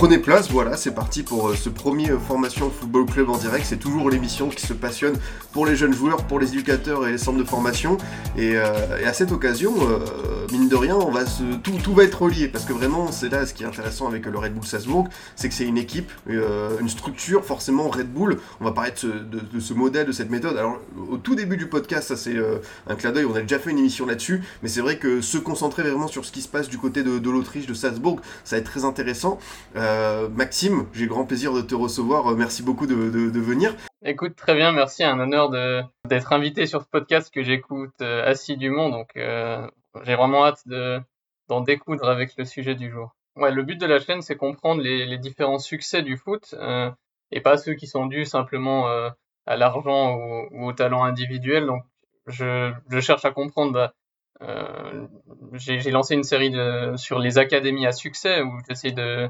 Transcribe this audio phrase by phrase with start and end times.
[0.00, 3.66] Prenez place, voilà, c'est parti pour euh, ce premier euh, Formation Football Club en direct.
[3.68, 5.12] C'est toujours l'émission qui se passionne
[5.52, 7.98] pour les jeunes joueurs, pour les éducateurs et les centres de formation.
[8.34, 9.74] Et, euh, à cette occasion,
[10.52, 13.28] mine de rien, on va se, tout, tout va être relié parce que vraiment, c'est
[13.28, 16.10] là ce qui est intéressant avec le Red Bull Salzbourg, c'est que c'est une équipe,
[16.28, 18.38] euh, une structure, forcément Red Bull.
[18.60, 20.56] On va parler de ce, modèle, de cette méthode.
[20.56, 20.78] Alors,
[21.10, 23.70] au tout début du podcast, ça c'est euh, un clin d'œil, on a déjà fait
[23.70, 26.68] une émission là-dessus, mais c'est vrai que se concentrer vraiment sur ce qui se passe
[26.68, 29.38] du côté de, l'Autriche, de Salzbourg, ça va être très intéressant.
[29.76, 32.34] Euh, Maxime, j'ai grand plaisir de te recevoir.
[32.36, 33.74] Merci beaucoup de, venir.
[34.04, 35.04] Écoute, très bien, merci.
[35.04, 35.50] Un honneur
[36.08, 38.88] d'être invité sur ce podcast que j'écoute assidûment.
[38.88, 39.08] Donc,
[40.04, 41.00] j'ai vraiment hâte de
[41.48, 43.14] d'en découdre avec le sujet du jour.
[43.36, 46.90] Ouais, le but de la chaîne, c'est comprendre les, différents succès du foot euh,
[47.32, 49.10] et pas ceux qui sont dus simplement euh,
[49.46, 51.66] à l'argent ou, au talent individuel.
[51.66, 51.82] Donc,
[52.26, 53.72] je, cherche à comprendre.
[53.72, 53.92] bah,
[54.42, 55.06] euh,
[55.54, 56.54] j'ai lancé une série
[56.96, 59.28] sur les académies à succès où j'essaie de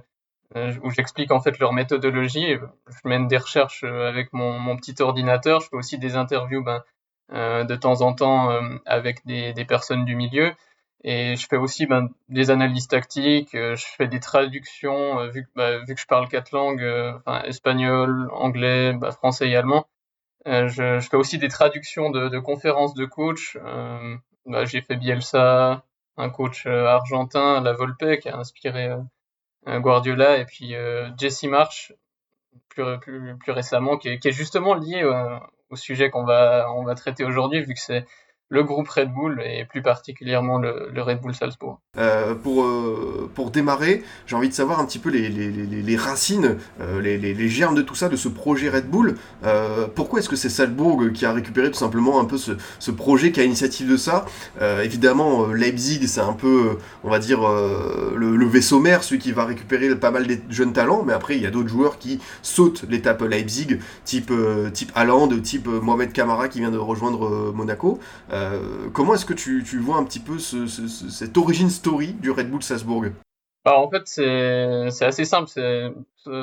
[0.82, 2.54] où j'explique en fait leur méthodologie.
[2.54, 5.60] Je mène des recherches avec mon, mon petit ordinateur.
[5.60, 6.82] Je fais aussi des interviews ben,
[7.30, 10.52] de temps en temps euh, avec des, personnes du milieu.
[11.02, 15.44] Et je fais aussi ben, des analyses tactiques, euh, je fais des traductions, euh, vu,
[15.44, 19.86] que, bah, vu que je parle quatre langues, euh, espagnol, anglais, bah, français et allemand.
[20.46, 23.56] Euh, je, fais aussi des traductions de, conférences de coach.
[23.62, 25.84] Euh, bah, J'ai fait Bielsa,
[26.18, 28.98] un coach euh, argentin, La Volpe, qui a inspiré euh,
[29.68, 31.94] euh, Guardiola, et puis euh, Jesse March,
[32.68, 35.38] plus, plus, plus récemment, qui est, qui est justement lié euh,
[35.70, 38.06] au sujet qu'on va, on va traiter aujourd'hui, vu que c'est
[38.50, 41.80] le groupe Red Bull et plus particulièrement le, Red Bull Salzbourg.
[41.96, 45.96] Euh, pour, euh, pour démarrer, j'ai envie de savoir un petit peu les, les, les,
[45.96, 49.16] racines, euh, les, germes de tout ça, de ce projet Red Bull.
[49.94, 53.30] Pourquoi est-ce que c'est Salzbourg qui a récupéré tout simplement un peu ce, ce projet,
[53.30, 54.24] qui a l'initiative de ça?
[54.82, 59.44] Évidemment, Leipzig, c'est un peu, on va dire, le, le vaisseau mère, celui qui va
[59.44, 62.84] récupérer pas mal des jeunes talents, mais après, il y a d'autres joueurs qui sautent
[62.88, 64.32] l'étape Leipzig, type,
[64.72, 64.92] type
[65.42, 68.00] type Mohamed Kamara qui vient de rejoindre Monaco.
[68.92, 72.12] Comment est-ce que tu, tu vois un petit peu ce, ce, ce- cette origin story
[72.14, 73.06] du Red Bull Salzbourg?
[73.64, 75.50] Alors en fait, c'est assez simple.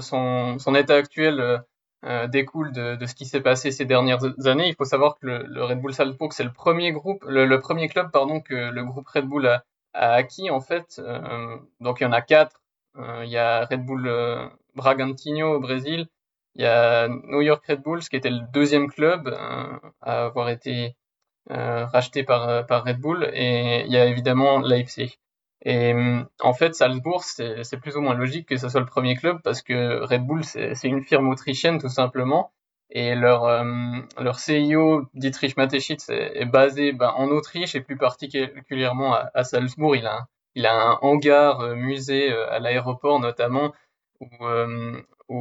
[0.01, 1.57] Son, son état actuel euh,
[2.05, 4.69] euh, découle de, de ce qui s'est passé ces dernières années.
[4.69, 8.11] Il faut savoir que le, Red Bull Salzbourg, c'est le premier groupe, le, premier club
[8.11, 10.99] pardon que le groupe Red Bull a, acquis en fait.
[10.99, 12.61] Euh, donc il y en a quatre.
[12.97, 16.07] Euh, il y a Red Bull euh, Bragantino au Brésil.
[16.55, 20.49] Il y a New York Red Bulls qui était le deuxième club euh, à avoir
[20.49, 20.89] été euh,
[21.49, 23.29] racheté par, par Red Bull.
[23.33, 25.17] Et il y a évidemment Leipzig.
[25.63, 29.15] Et euh, en fait, Salzbourg, c'est plus ou moins logique que ce soit le premier
[29.15, 32.51] club parce que Red Bull, c'est une firme autrichienne tout simplement.
[32.89, 33.63] Et leur, euh,
[34.17, 39.95] leur CIO, Dietrich Mateschitz, est, basé ben, en Autriche et plus particulièrement à, Salzbourg.
[39.97, 43.73] Il a, il a un hangar euh, musée euh, à l'aéroport notamment
[44.21, 45.35] où, euh, où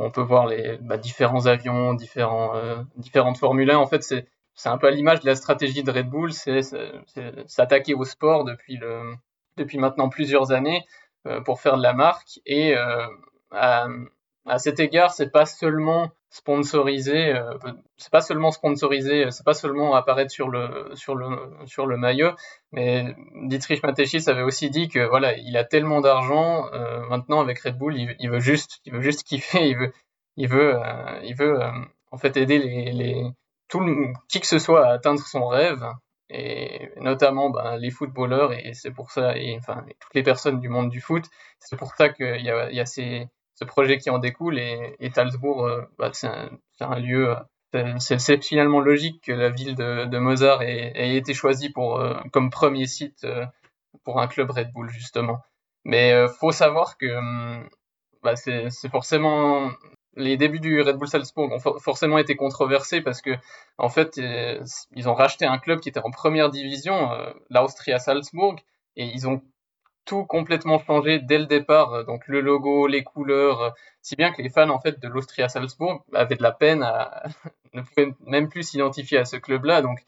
[0.00, 3.78] on peut voir les bah, différents avions, différents, euh, différentes Formule 1.
[3.78, 4.26] En fait, c'est
[4.58, 6.62] c'est un peu à l'image de la stratégie de Red Bull, c'est
[7.46, 10.84] s'attaquer au sport depuis maintenant plusieurs années
[11.28, 12.40] euh, pour faire de la marque.
[12.44, 13.06] Et euh,
[13.52, 13.88] à,
[14.58, 17.56] cet égard c'est pas seulement sponsorisé euh,
[17.96, 22.32] c'est pas seulement sponsorisé c'est pas seulement apparaître sur le maillot
[22.72, 23.14] mais
[23.44, 26.70] Dietrich Mateschitz avait aussi dit que voilà il a tellement d'argent
[27.08, 29.92] maintenant avec Red Bull il, veut juste il veut juste kiffer il veut
[30.36, 30.78] il veut
[31.24, 31.58] il veut
[32.10, 33.32] en fait aider les
[33.68, 35.84] tout le, qui que ce soit à atteindre son rêve
[36.30, 40.68] et notamment ben, les footballeurs et c'est pour ça et enfin toutes les personnes du
[40.68, 41.24] monde du foot
[41.58, 44.96] c'est pour ça qu'il y a, y a ces, ce projet qui en découle et,
[45.00, 47.34] et Salzbourg euh, bah, c'est un, un lieu
[47.98, 52.14] c'est finalement logique que la ville de, de Mozart ait, ait été choisie pour euh,
[52.32, 53.44] comme premier site euh,
[54.04, 55.40] pour un club Red Bull justement.
[55.84, 57.06] Mais euh, faut savoir que
[58.36, 59.70] c'est c'est forcément
[60.18, 63.30] les débuts du Red Bull Salzbourg ont for- forcément été controversés parce que
[63.78, 64.62] en fait, euh,
[64.94, 68.56] ils ont racheté un club qui était en première division, euh, l'Austria Salzbourg,
[68.96, 69.42] et ils ont
[70.04, 72.04] tout complètement changé dès le départ.
[72.06, 76.04] Donc le logo, les couleurs, si bien que les fans en fait de l'Austria Salzbourg
[76.14, 77.24] avaient de la peine à
[77.74, 79.82] ne pouvaient même plus s'identifier à ce club-là.
[79.82, 80.00] Donc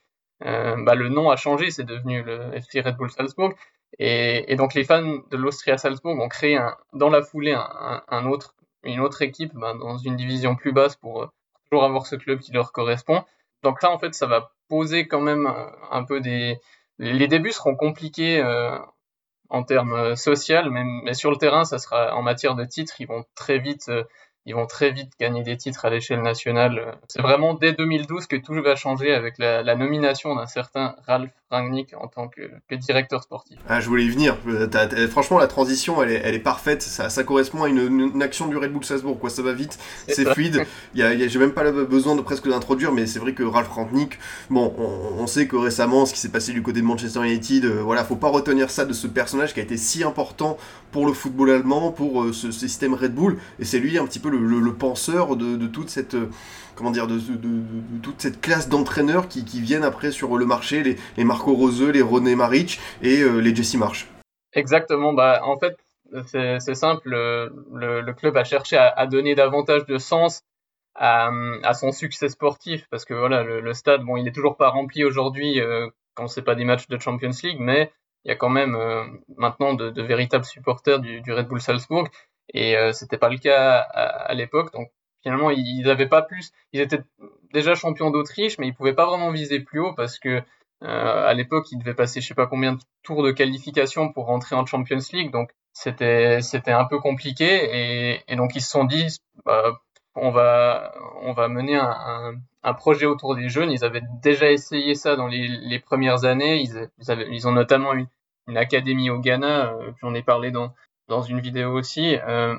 [0.45, 3.53] euh, bah, le nom a changé, c'est devenu le FC Red Bull Salzbourg.
[3.99, 8.25] Et, donc les fans de l'Austria Salzbourg ont créé un, dans la foulée un- un
[8.27, 11.27] autre, une autre équipe bah, dans une division plus basse pour euh,
[11.71, 13.25] toujours avoir ce club qui leur correspond.
[13.63, 15.53] Donc là, en fait, ça va poser quand même
[15.91, 16.59] un peu des.
[16.99, 18.43] Les débuts seront compliqués
[19.49, 23.07] en termes social, mais, mais, sur le terrain, ça sera en matière de titres, ils
[23.07, 23.91] vont très vite
[24.47, 26.99] ils vont très vite gagner des titres à l'échelle nationale.
[27.09, 31.95] C'est vraiment dès 2012 que tout va changer avec la, nomination d'un certain Ralph Rangnick
[31.99, 32.43] en tant que,
[32.75, 33.59] directeur sportif.
[33.69, 34.37] Ah, je voulais y venir.
[35.11, 36.83] Franchement, la transition, elle est, elle est parfaite.
[36.83, 39.19] Ça, ça, correspond à une, action du Red Bull Salzbourg.
[39.19, 39.31] Quoi.
[39.31, 39.79] Ça va vite,
[40.09, 40.65] c'est fluide.
[40.95, 43.69] Il y a, J'ai même pas besoin de presque d'introduire, mais c'est vrai que Ralph
[43.69, 47.65] Rangnick, bon, on, sait que récemment, ce qui s'est passé du côté de Manchester United,
[47.65, 50.57] euh, voilà, faut pas retenir ça de ce personnage qui a été si important
[50.93, 53.39] pour le football allemand, pour euh, ce, système Red Bull.
[53.59, 56.31] Et c'est lui un petit peu le, penseur de, toute cette euh,
[56.75, 57.19] comment dire de,
[58.03, 62.35] toute cette classe d'entraîneurs qui, viennent après sur le marché, les, Marco Roseux, les René
[62.35, 64.09] Maric et euh, les Jesse Marsh.
[64.53, 65.13] Exactement.
[65.13, 65.77] Bah en fait
[66.27, 67.09] c'est simple.
[67.11, 70.43] Le, club a cherché à, donner davantage de sens
[70.95, 71.31] à,
[71.75, 75.61] son succès sportif parce que voilà le, stade bon il est toujours pas rempli aujourd'hui
[76.15, 77.93] quand c'est pas des matchs de Champions League mais
[78.25, 79.05] il y a quand même euh,
[79.37, 82.09] maintenant de, de, véritables supporters du, du, Red Bull Salzbourg
[82.55, 84.73] et euh, c'était pas le cas à, l'époque.
[84.73, 84.91] Donc
[85.23, 86.53] finalement, ils n'avaient pas plus.
[86.73, 87.03] Ils étaient
[87.53, 90.43] déjà champions d'Autriche, mais ils pouvaient pas vraiment viser plus haut parce que
[90.83, 94.27] euh, à l'époque, ils devaient passer je sais pas combien de tours de qualification pour
[94.27, 95.31] rentrer en Champions League.
[95.31, 99.07] Donc c'était c'était un peu compliqué et, et, donc ils se sont dit
[99.45, 99.79] bah,
[100.15, 100.93] on va
[101.23, 103.71] on va mener un, un, un, projet autour des jeunes.
[103.71, 106.61] Ils avaient déjà essayé ça dans les, les premières années.
[106.63, 108.07] Ils, ils, avaient, ils, ont notamment eu
[108.49, 110.75] une académie au Ghana, euh, j'en ai parlé dans
[111.11, 112.17] dans une vidéo aussi.
[112.27, 112.57] Euh,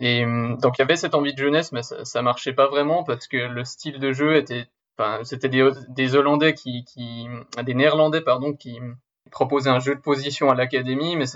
[0.00, 2.68] et hum, donc il y avait cette envie de jeunesse, mais ça, ça marchait pas
[2.68, 4.66] vraiment parce que le style de jeu était,
[4.98, 6.84] enfin c'était des, Hollandais qui,
[7.62, 8.80] des Néerlandais pardon, qui
[9.30, 11.26] proposaient un jeu de position à l'académie, mais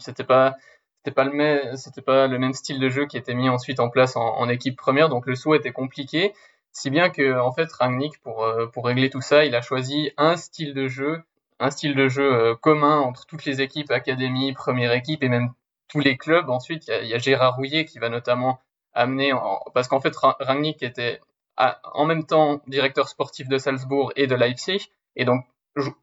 [0.00, 0.56] c'était pas
[0.98, 3.80] c'était pas le même c'était pas le même style de jeu qui était mis ensuite
[3.80, 6.32] en place en, équipe première donc le saut était compliqué
[6.72, 10.10] si bien que en fait Rangnick pour euh, pour régler tout ça il a choisi
[10.16, 11.22] un style de jeu
[11.60, 15.50] un style de jeu euh, commun entre toutes les équipes académie première équipe et même
[15.88, 16.48] tous les clubs.
[16.50, 18.60] Ensuite il y a, Gérard Rouillet qui va notamment
[18.92, 19.32] amener
[19.74, 21.20] parce qu'en fait Rangnick était
[21.56, 24.90] en même temps directeur sportif de Salzbourg et de Leipzig.
[25.16, 25.44] Et donc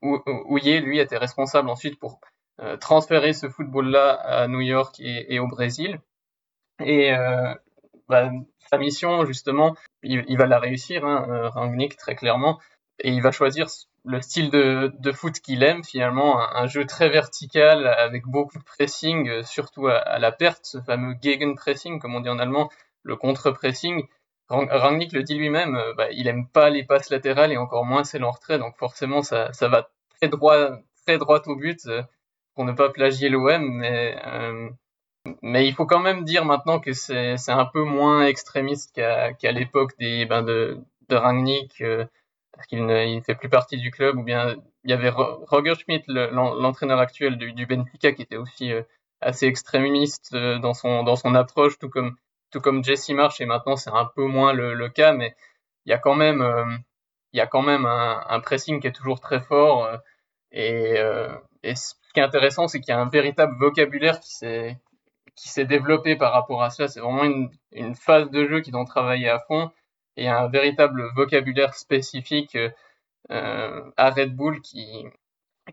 [0.01, 2.19] Rouillet lui était responsable ensuite pour
[2.61, 5.99] euh, transférer ce football-là à New York et, au Brésil.
[6.79, 7.53] Et euh,
[8.07, 8.31] bah,
[8.69, 12.59] sa mission, justement, il, va la réussir, hein, euh, Rangnick, très clairement,
[12.99, 13.67] et il va choisir
[14.05, 18.63] le style de, de foot qu'il aime, finalement, un, jeu très vertical, avec beaucoup de
[18.63, 22.69] pressing, surtout à, la perte, ce fameux Gegenpressing, comme on dit en allemand,
[23.03, 24.03] le contre-pressing.
[24.47, 28.23] Rangnick le dit lui-même, bah, il aime pas les passes latérales et encore moins celles
[28.23, 30.69] en retrait, donc forcément ça, ça va très droit,
[31.03, 31.87] très droit au but
[32.55, 34.69] pour ne pas plagier l'OM, mais, euh,
[35.41, 39.91] mais il faut quand même dire maintenant que c'est un peu moins extrémiste qu'à l'époque
[39.99, 40.79] des ben de,
[41.09, 42.05] de Rangnick, euh,
[42.55, 46.05] parce qu'il ne, fait plus partie du club, ou bien il y avait Roger Schmidt,
[46.07, 48.81] l'entraîneur actuel du, Benfica, qui était aussi euh,
[49.21, 52.15] assez extrémiste euh, dans son dans son approche, tout comme
[52.51, 55.35] tout comme Jesse Marsh, et maintenant c'est un peu moins le, cas, mais
[55.85, 56.43] il y a quand même
[57.33, 59.89] il y a quand même un, pressing qui est toujours très fort
[60.51, 60.95] et,
[61.63, 61.73] et
[62.13, 64.77] qui est intéressant, c'est qu'il y a un véritable vocabulaire qui s'est
[65.35, 66.87] qui s'est développé par rapport à ça.
[66.87, 69.69] C'est vraiment une, une, phase de jeu qu'ils ont travaillé à fond
[70.17, 72.57] et un véritable vocabulaire spécifique
[73.31, 75.05] euh, à Red Bull qui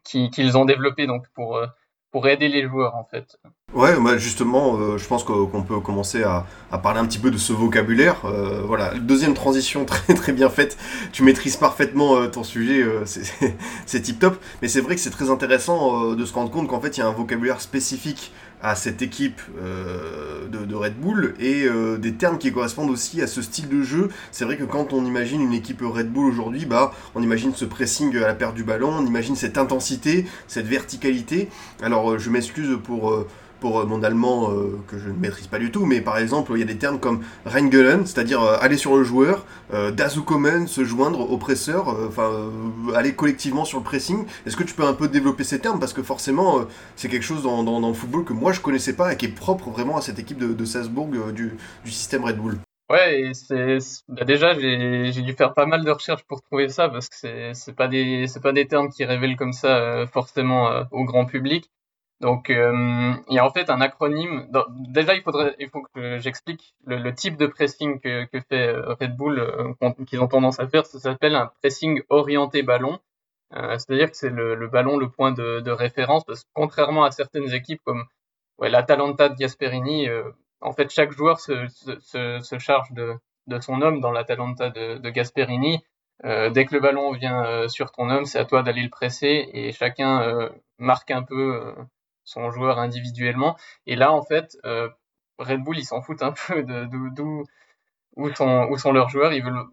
[0.04, 1.66] qu'ils ont développé donc pour euh,
[2.12, 3.38] pour aider les joueurs en fait.
[3.74, 7.30] Ouais, bah justement, euh, je pense qu'on peut commencer à, à, parler un petit peu
[7.30, 8.26] de ce vocabulaire.
[8.26, 10.76] Euh, voilà, deuxième transition très très bien faite.
[11.12, 12.84] Tu maîtrises parfaitement euh, ton sujet,
[13.86, 14.36] c'est tip top.
[14.60, 17.02] Mais c'est vrai que c'est très intéressant de se rendre compte qu'en fait il y
[17.02, 22.38] a un vocabulaire spécifique à cette équipe euh, de, Red Bull et euh, des termes
[22.38, 24.08] qui correspondent aussi à ce style de jeu.
[24.30, 27.64] C'est vrai que quand on imagine une équipe Red Bull aujourd'hui, bah, on imagine ce
[27.64, 31.48] pressing à la perte du ballon, on imagine cette intensité, cette verticalité.
[31.82, 33.26] Alors euh, je m'excuse pour
[33.62, 36.50] pour euh, mon allemand euh, que je ne maîtrise pas du tout, mais par exemple,
[36.56, 39.46] il y a des termes comme Reingelen, c'est-à-dire euh, aller sur le joueur,
[39.94, 42.50] Dazukomen, se joindre au presseur, enfin,
[42.94, 44.26] aller collectivement sur le pressing.
[44.44, 45.80] Est-ce que tu peux un peu développer ces termes?
[45.80, 46.66] Parce que forcément,
[46.96, 49.70] c'est quelque chose dans, le football que moi je connaissais pas et qui est propre
[49.70, 52.58] vraiment à cette équipe de, Salzbourg du, système Red Bull.
[52.90, 53.32] Ouais,
[54.08, 57.54] bah déjà j'ai dû faire pas mal de recherches pour trouver ça parce que c'est
[57.54, 61.70] c'est pas des pas des termes qui révèlent comme ça forcément au grand public.
[62.22, 64.48] Donc, euh, il y a en fait un acronyme.
[64.88, 68.94] déjà, il faudrait, il faut que j'explique le, type de pressing que, que fait euh,
[69.00, 70.86] Red Bull, euh, qu'ils ont tendance à faire.
[70.86, 73.00] Ça s'appelle un pressing orienté ballon.
[73.54, 77.02] Euh, C'est-à-dire que c'est le, le, ballon le point de, de, référence, parce que contrairement
[77.02, 78.04] à certaines équipes comme
[78.58, 80.22] ouais, l'Atalanta de Gasperini, euh,
[80.60, 81.66] en fait, chaque joueur se,
[82.02, 83.14] se, se charge de,
[83.48, 85.80] de, son homme dans l'Atalanta de, de Gasperini.
[86.22, 89.72] dès que le ballon vient sur ton homme, c'est à toi d'aller le presser et
[89.72, 91.74] chacun marque un peu
[92.24, 93.56] son joueur individuellement.
[93.86, 94.56] Et là, en fait,
[95.38, 97.44] Red Bull, ils s'en foutent un peu de d'où
[98.16, 99.32] où sont, où sont leurs joueurs.
[99.32, 99.64] Ils veulent,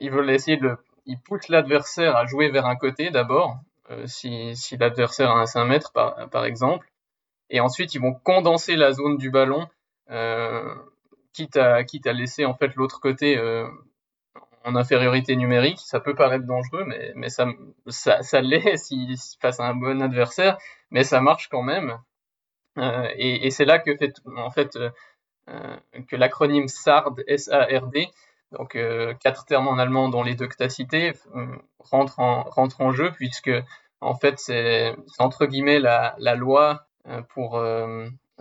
[0.00, 3.58] ils veulent essayer de, ils poussent l'adversaire à jouer vers un côté d'abord,
[3.90, 6.90] euh, si, si l'adversaire a un 5 mètres par, par exemple,
[7.50, 9.68] et ensuite ils vont condenser la zone du ballon,
[10.10, 10.74] euh,
[11.32, 13.66] quitte à quitte à laisser en fait l'autre côté euh,
[14.64, 15.80] en infériorité numérique.
[15.80, 17.46] Ça peut paraître dangereux, mais mais ça
[17.88, 20.58] ça, l'est si, face à un bon adversaire,
[20.90, 21.98] mais ça marche quand même.
[22.78, 24.78] Euh, et, c'est là que fait en fait
[25.48, 25.76] euh,
[26.08, 28.08] que l'acronyme SARD, S-A-R-D,
[28.52, 31.46] donc euh, quatre termes en allemand dont les deux que tu as cités, euh,
[31.80, 33.50] rentrent en, rentrent en jeu puisque
[34.00, 36.86] en fait c'est entre guillemets la, la loi
[37.30, 37.60] pour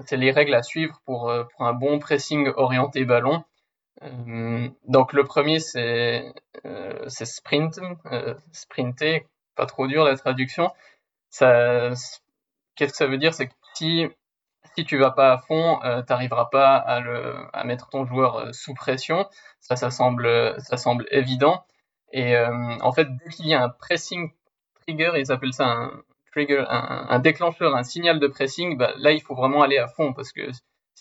[0.05, 3.43] c'est les règles à suivre pour, pour un bon pressing orienté ballon.
[4.87, 6.33] Donc le premier c'est
[7.07, 7.79] c'est sprint,
[8.51, 10.71] sprinter, pas trop dur la traduction.
[11.39, 12.19] Qu'est-ce
[12.77, 13.33] que ça veut dire?
[13.33, 14.07] C'est que si
[14.75, 18.51] si tu vas pas à fond, euh, tu n'arriveras pas à, mettre ton joueur euh,
[18.53, 19.27] sous pression.
[19.59, 21.63] Ça, ça semble, ça semble évident.
[22.13, 24.31] Et euh, en fait, dès qu'il y a un pressing
[24.81, 25.91] trigger, ils appellent ça un
[26.31, 30.13] trigger, un, déclencheur, un signal de pressing, bah, là, il faut vraiment aller à fond
[30.13, 30.49] parce que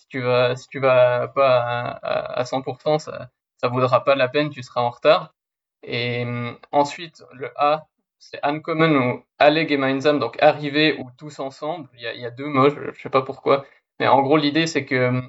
[0.00, 1.60] si tu vas, si tu vas pas
[2.02, 5.34] à, à, 100%, ça, ça vaudra pas la peine, tu seras en retard.
[5.82, 6.24] Et
[6.72, 7.86] ensuite, le A,
[8.18, 11.88] c'est uncommon ou aller gemeinsam, donc arriver ou tous ensemble.
[11.94, 13.64] Il y a, deux mots, je, ne sais pas pourquoi.
[13.98, 15.20] Mais en gros, l'idée, c'est que euh,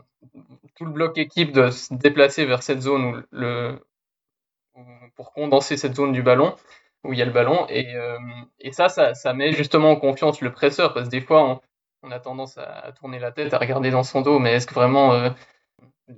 [0.75, 3.79] tout le bloc équipe doit se déplacer vers cette zone où le,
[5.15, 6.55] pour condenser cette zone du ballon,
[7.03, 7.65] où il y a le ballon.
[7.69, 8.17] Et, euh,
[8.71, 11.61] ça, ça, met justement en confiance le presseur, parce que des fois, on,
[12.03, 14.73] on a tendance à, tourner la tête, à regarder dans son dos, mais est-ce que
[14.73, 15.13] vraiment...
[15.13, 15.29] Euh,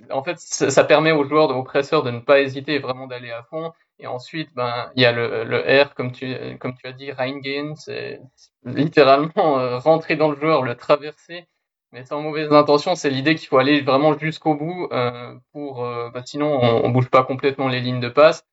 [0.09, 3.31] en fait, ça, ça, permet aux joueurs, aux presseurs de ne pas hésiter, vraiment d'aller
[3.31, 3.73] à fond.
[3.99, 7.11] Et ensuite, ben, il y a le, le R, comme tu, comme tu as dit,
[7.11, 8.19] reingehen, c'est
[8.65, 11.47] littéralement euh, rentrer dans le joueur, le traverser,
[11.91, 12.95] mais sans mauvaise intention.
[12.95, 17.09] C'est l'idée qu'il faut aller vraiment jusqu'au bout euh, pour, bah, sinon on, on bouge
[17.09, 18.47] pas complètement les lignes de passe.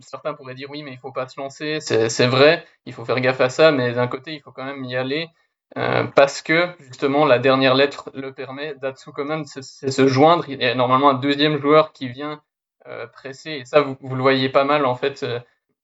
[0.00, 1.80] Certains pourraient dire oui, mais il faut pas se lancer.
[1.80, 4.84] C'est vrai, il faut faire gaffe à ça, mais d'un côté, il faut quand même
[4.84, 5.28] y aller.
[5.76, 8.74] Euh, parce que justement la dernière lettre le permet.
[8.76, 10.48] Datsu Command, c'est se joindre.
[10.48, 12.42] Il y a normalement un deuxième joueur qui vient
[12.86, 13.50] euh, pressé.
[13.50, 15.22] Et ça, vous, le voyez pas mal, en fait.
[15.22, 15.40] Euh,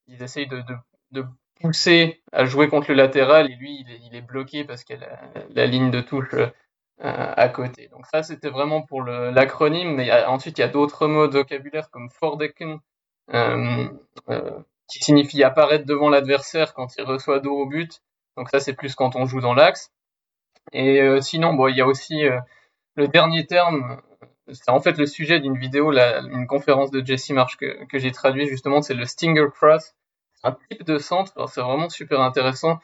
[0.06, 1.24] ils essayent de,
[1.60, 5.20] pousser à jouer contre le latéral et lui, il est, bloqué parce qu'il a
[5.54, 6.34] la, ligne de touche
[6.98, 7.88] à côté.
[7.88, 9.94] Donc ça, c'était vraiment pour l'acronyme.
[9.94, 12.78] Mais ensuite, il y a d'autres mots de vocabulaire comme Fordecken,
[13.28, 18.02] qui signifie apparaître devant l'adversaire quand il reçoit dos au but.
[18.36, 19.90] Donc ça, c'est plus quand on joue dans l'axe.
[20.72, 22.22] Et sinon, bon, il y a aussi
[22.94, 24.00] le dernier terme
[24.50, 27.98] c'est en fait le sujet d'une vidéo, la, une conférence de Jesse Marsh que, que
[27.98, 29.94] j'ai traduit justement, c'est le Stinger Cross.
[30.34, 32.80] C'est un type de centre, c'est vraiment super intéressant.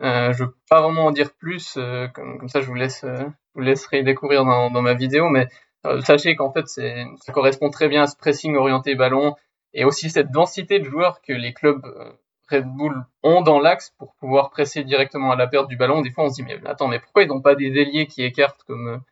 [0.00, 3.04] Euh, je veux pas vraiment en dire plus, euh, comme, comme, ça je vous laisse,
[3.04, 5.48] euh, vous laisserai découvrir dans, dans ma vidéo, mais
[5.84, 9.36] euh, sachez qu'en fait c'est, ça correspond très bien à ce pressing orienté ballon
[9.74, 12.12] et aussi cette densité de joueurs que les clubs euh,
[12.50, 16.02] Red Bull ont dans l'axe pour pouvoir presser directement à la perte du ballon.
[16.02, 18.22] Des fois on se dit mais attends mais pourquoi ils n'ont pas des ailiers qui
[18.22, 19.02] écartent comme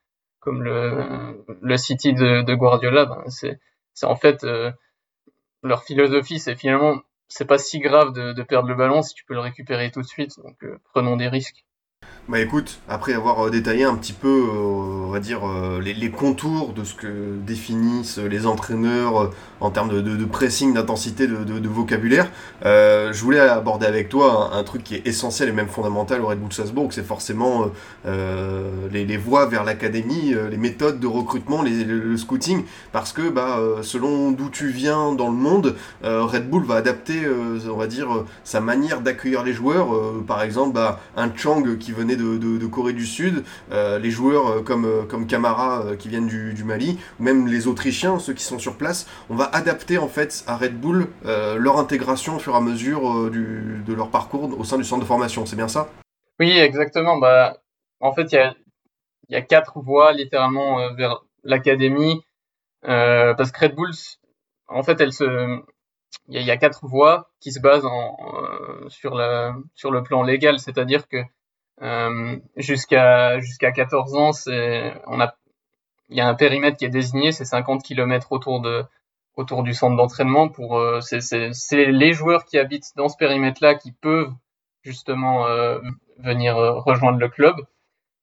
[0.41, 3.61] comme le, le City de, Guardiola, ben c'est
[4.03, 4.73] en fait euh,
[5.63, 6.97] leur philosophie, c'est finalement
[7.29, 10.01] c'est pas si grave de, de, perdre le ballon si tu peux le récupérer tout
[10.01, 11.65] de suite, donc euh, prenons des risques.
[12.30, 16.11] Bah écoute, après avoir euh, détaillé un petit peu, euh, on va dire, euh, les,
[16.12, 22.30] contours de ce que définissent les entraîneurs en termes de, pressing, d'intensité, de, vocabulaire,
[22.62, 26.38] je voulais aborder avec toi un, truc qui est essentiel et même fondamental au Red
[26.38, 27.71] Bull Salzbourg, c'est forcément
[28.04, 34.30] les, voies vers l'académie, les méthodes de recrutement, les, le, scouting, parce que bah, selon
[34.30, 37.26] d'où tu viens dans le monde, Red Bull va adapter,
[37.71, 39.88] on va dire, sa manière d'accueillir les joueurs.
[40.26, 44.63] par exemple, bah, un Chang qui venait de, Corée du Sud, euh, les joueurs euh,
[44.63, 48.77] comme, euh, comme Camara qui viennent du, Mali, même les Autrichiens, ceux qui sont sur
[48.77, 52.61] place, on va adapter en fait à Red Bull leur intégration au fur et à
[52.61, 55.47] mesure du, de leur parcours au sein du centre de formation.
[55.47, 55.89] C'est bien ça?
[56.39, 57.19] Oui, exactement.
[57.19, 57.57] Bah,
[58.01, 58.55] en fait, il y a,
[59.31, 62.23] y a, quatre voies littéralement vers l'académie.
[62.83, 63.91] parce que Red Bull,
[64.69, 65.25] en fait, elle se,
[66.29, 68.17] il y, a quatre voies qui se basent en,
[68.89, 71.19] sur, la, sur le plan légal, c'est-à-dire que
[72.57, 75.35] jusqu'à jusqu'à 14 ans, c'est on a
[76.11, 78.85] il y a un périmètre qui est désigné, c'est 50 km autour de
[79.37, 83.93] autour du centre d'entraînement pour euh, c'est les joueurs qui habitent dans ce périmètre-là qui
[83.93, 84.33] peuvent
[84.83, 85.79] justement euh,
[86.19, 87.57] venir euh, rejoindre le club.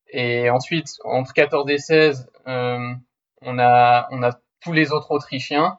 [0.09, 2.93] Et ensuite, entre 14 et 16, euh,
[3.41, 5.77] on a on a tous les autres Autrichiens.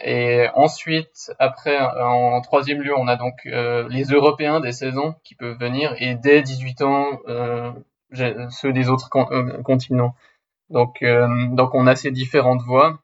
[0.00, 5.34] Et ensuite, après, en troisième lieu, on a donc euh, les Européens des saisons qui
[5.34, 7.72] peuvent venir et dès 18 ans, euh,
[8.50, 10.14] ceux des autres euh, continents.
[10.70, 11.04] Donc,
[11.50, 12.98] donc on a ces différentes voies.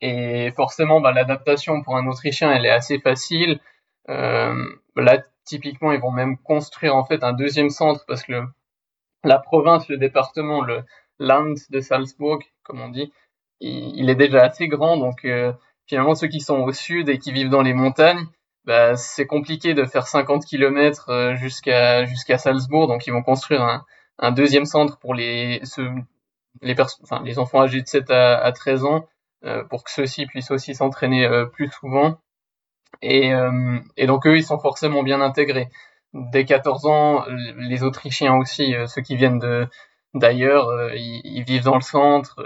[0.00, 3.58] Et forcément, bah, l'adaptation pour un Autrichien, elle est assez facile.
[4.06, 8.44] là, typiquement, ils vont même construire en fait un deuxième centre parce que
[9.24, 10.84] la province, le département, le
[11.18, 13.12] Land de Salzbourg, comme on dit,
[13.60, 14.96] il, est déjà assez grand.
[14.96, 15.26] Donc,
[15.86, 18.26] finalement, ceux qui sont au sud et qui vivent dans les montagnes,
[18.66, 22.88] bah, c'est compliqué de faire 50 km euh, jusqu'à jusqu'à Salzbourg.
[22.88, 23.84] Donc, ils vont construire un,
[24.18, 25.88] un deuxième centre pour les ceux,
[26.62, 29.08] les, enfin, les enfants âgés de 7 à, à 13 ans
[29.44, 32.18] euh, pour que ceux-ci puissent aussi s'entraîner euh, plus souvent.
[33.02, 33.32] Et,
[33.98, 35.68] et donc, eux, ils sont forcément bien intégrés.
[36.14, 37.24] Dès 14 ans,
[37.58, 39.66] les Autrichiens aussi, ceux qui viennent de
[40.14, 42.42] d'ailleurs, ils, ils, vivent dans le centre.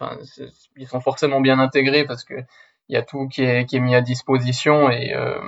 [0.00, 0.18] Enfin,
[0.76, 2.34] ils sont forcément bien intégrés parce que
[2.92, 5.40] il y a tout qui est, qui est mis à disposition et euh,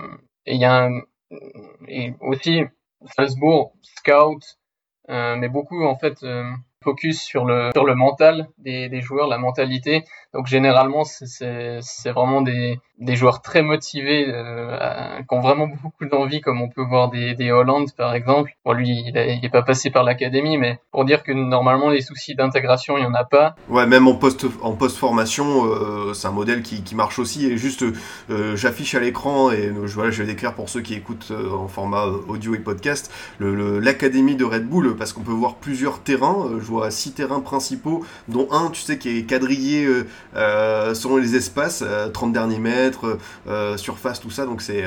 [0.46, 1.00] il y a un,
[1.88, 2.62] et aussi
[3.04, 4.42] Salzbourg scout
[5.10, 6.50] euh, mais beaucoup en fait euh,
[6.82, 10.04] focus sur le sur le mental des, des joueurs, la mentalité.
[10.34, 16.40] Donc généralement c'est vraiment des, des joueurs très motivés, euh, qui ont vraiment beaucoup d'envie,
[16.40, 18.52] comme on peut voir des, des Hollands par exemple.
[18.64, 22.34] Bon lui il, n'est pas passé par l'académie, mais pour dire que normalement les soucis
[22.34, 23.54] d'intégration il y en a pas.
[23.68, 27.46] Ouais même en post en post formation euh, c'est un modèle qui, qui marche aussi
[27.46, 27.84] et juste
[28.30, 32.06] euh, j'affiche à l'écran et voilà je vais décrire pour ceux qui écoutent en format
[32.28, 36.48] audio et podcast l'académie de Red Bull parce qu'on peut voir plusieurs terrains.
[36.58, 39.86] je vois six terrains principaux, dont un, tu sais, qui est quadrillé
[40.37, 44.47] euh, euh selon les espaces, 30 euh, derniers mètres, euh, surface, tout ça.
[44.47, 44.85] Donc c'est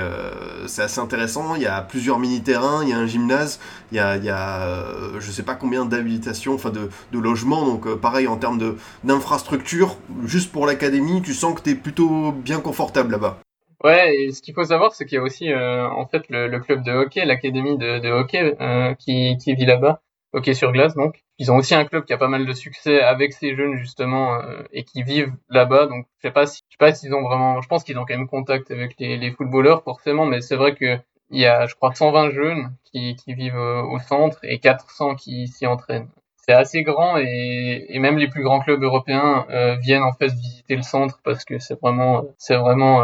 [0.67, 1.55] c'est assez intéressant.
[1.55, 3.59] Il y a plusieurs mini-terrains, il y a un gymnase,
[3.91, 6.89] il y a, il y je sais pas combien d'habilitations, enfin de,
[7.19, 7.65] logements.
[7.65, 12.59] Donc pareil en termes d'infrastructure, juste pour l'académie, tu sens que tu es plutôt bien
[12.59, 13.39] confortable là-bas.
[13.83, 16.83] Ouais, et ce qu'il faut savoir, c'est qu'il y a aussi en fait le, club
[16.83, 18.55] de hockey, l'académie de, hockey
[18.99, 20.01] qui vit là-bas,
[20.33, 21.23] hockey sur glace donc.
[21.39, 24.35] Ils ont aussi un club qui a pas mal de succès avec ces jeunes justement
[24.35, 25.85] euh, et qui vivent là-bas.
[25.87, 27.61] Donc je sais pas si je sais pas s'ils ont vraiment.
[27.61, 30.75] Je pense qu'ils ont quand même contact avec les, les footballeurs forcément, mais c'est vrai
[30.75, 30.97] que
[31.29, 35.15] il y a je crois 120 jeunes qui, qui vivent euh, au centre et 400
[35.15, 36.09] qui s'y entraînent.
[36.37, 40.27] C'est assez grand et, et, même les plus grands clubs européens euh, viennent en fait
[40.31, 43.01] visiter le centre parce que c'est vraiment c'est vraiment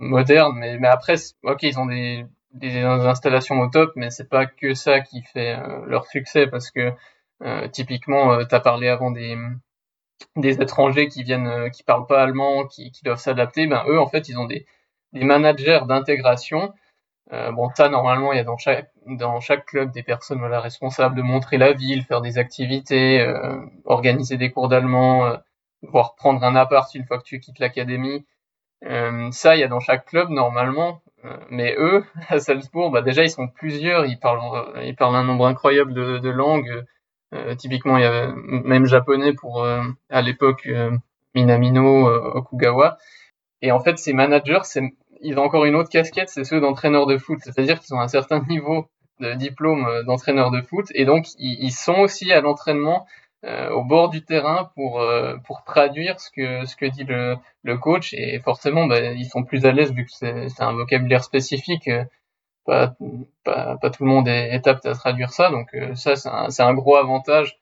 [0.00, 0.56] moderne.
[0.58, 2.24] Mais, mais après ok ils ont des
[2.54, 6.92] des installations au top, mais c'est pas que ça qui fait leur succès parce que
[7.42, 9.36] euh, typiquement, euh, tu as parlé avant des,
[10.36, 13.66] des étrangers qui viennent, euh, qui parlent pas allemand, qui, qui doivent s'adapter.
[13.66, 14.66] Ben eux, en fait, ils ont des,
[15.12, 16.72] des managers d'intégration.
[17.30, 21.16] bon, ça, normalement, il y a dans chaque, dans chaque club des personnes voilà, responsables
[21.16, 23.26] de montrer la ville, faire des activités,
[23.84, 25.38] organiser des cours d'allemand,
[25.82, 28.24] voire prendre un appart une fois que tu quittes l'académie.
[28.86, 31.02] Euh, ça, il y a dans chaque club normalement.
[31.50, 34.06] Mais eux, à Salzbourg, bah déjà, ils sont plusieurs.
[34.06, 34.40] Ils parlent,
[34.82, 36.84] ils parlent un nombre incroyable de, de langues.
[37.34, 40.90] Euh, typiquement, il y avait même japonais pour euh, à l'époque euh,
[41.34, 42.98] Minamino, Okugawa.
[43.62, 44.60] Et en fait, ces managers,
[45.22, 47.38] ils ont encore une autre casquette, c'est ceux d'entraîneurs de foot.
[47.42, 48.86] C'est-à-dire qu'ils ont un certain niveau
[49.20, 53.06] de diplôme d'entraîneur de foot et donc ils, sont aussi à l'entraînement
[53.72, 55.04] au bord du terrain pour
[55.44, 59.44] pour traduire ce que ce que dit le, le coach et forcément bah, ils sont
[59.44, 61.88] plus à l'aise vu que c'est un vocabulaire spécifique
[62.64, 62.94] pas,
[63.44, 65.50] pas, pas, tout le monde est, apte à traduire ça.
[65.50, 67.58] Donc euh, ça, c'est un, un, gros avantage.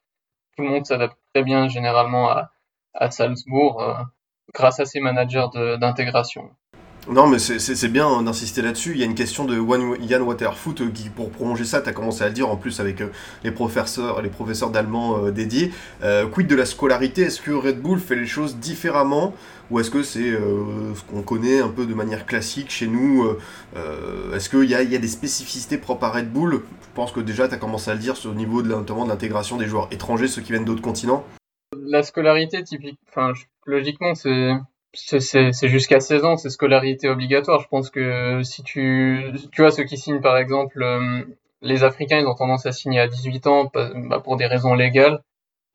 [0.56, 2.52] Tout le monde s'adapte très bien généralement à,
[2.94, 3.94] à Salzbourg euh,
[4.54, 5.46] grâce à ces managers
[5.80, 6.50] d'intégration.
[7.08, 8.92] Non, mais c'est bien d'insister là-dessus.
[8.92, 9.58] Il y a une question de
[10.00, 12.78] Yann Waterfoot euh, qui, pour prolonger ça, tu as commencé à le dire en plus
[12.78, 13.02] avec
[13.42, 15.72] les professeurs, les professeurs d'allemand dédiés.
[16.32, 17.22] quid de la scolarité?
[17.22, 19.34] Est-ce que Red Bull fait les choses différemment?
[19.72, 23.24] Ou est-ce que c'est euh, ce qu'on connaît un peu de manière classique chez nous
[23.24, 23.38] euh,
[23.76, 26.62] euh, Est-ce qu'il y y a, des spécificités propres à Red Bull?
[26.82, 29.56] Je pense que déjà tu as commencé à le dire le niveau de, de l'intégration
[29.56, 31.24] des joueurs étrangers, ceux qui viennent d'autres continents.
[31.86, 33.32] La scolarité, typique, enfin,
[33.64, 34.50] logiquement, c'est
[34.94, 37.60] c'est jusqu'à 16 ans, c'est scolarité obligatoire.
[37.60, 40.84] Je pense que si tu, tu vois, ceux qui signent par exemple,
[41.62, 45.22] les Africains, ils ont tendance à signer à 18 ans bah, pour des raisons légales.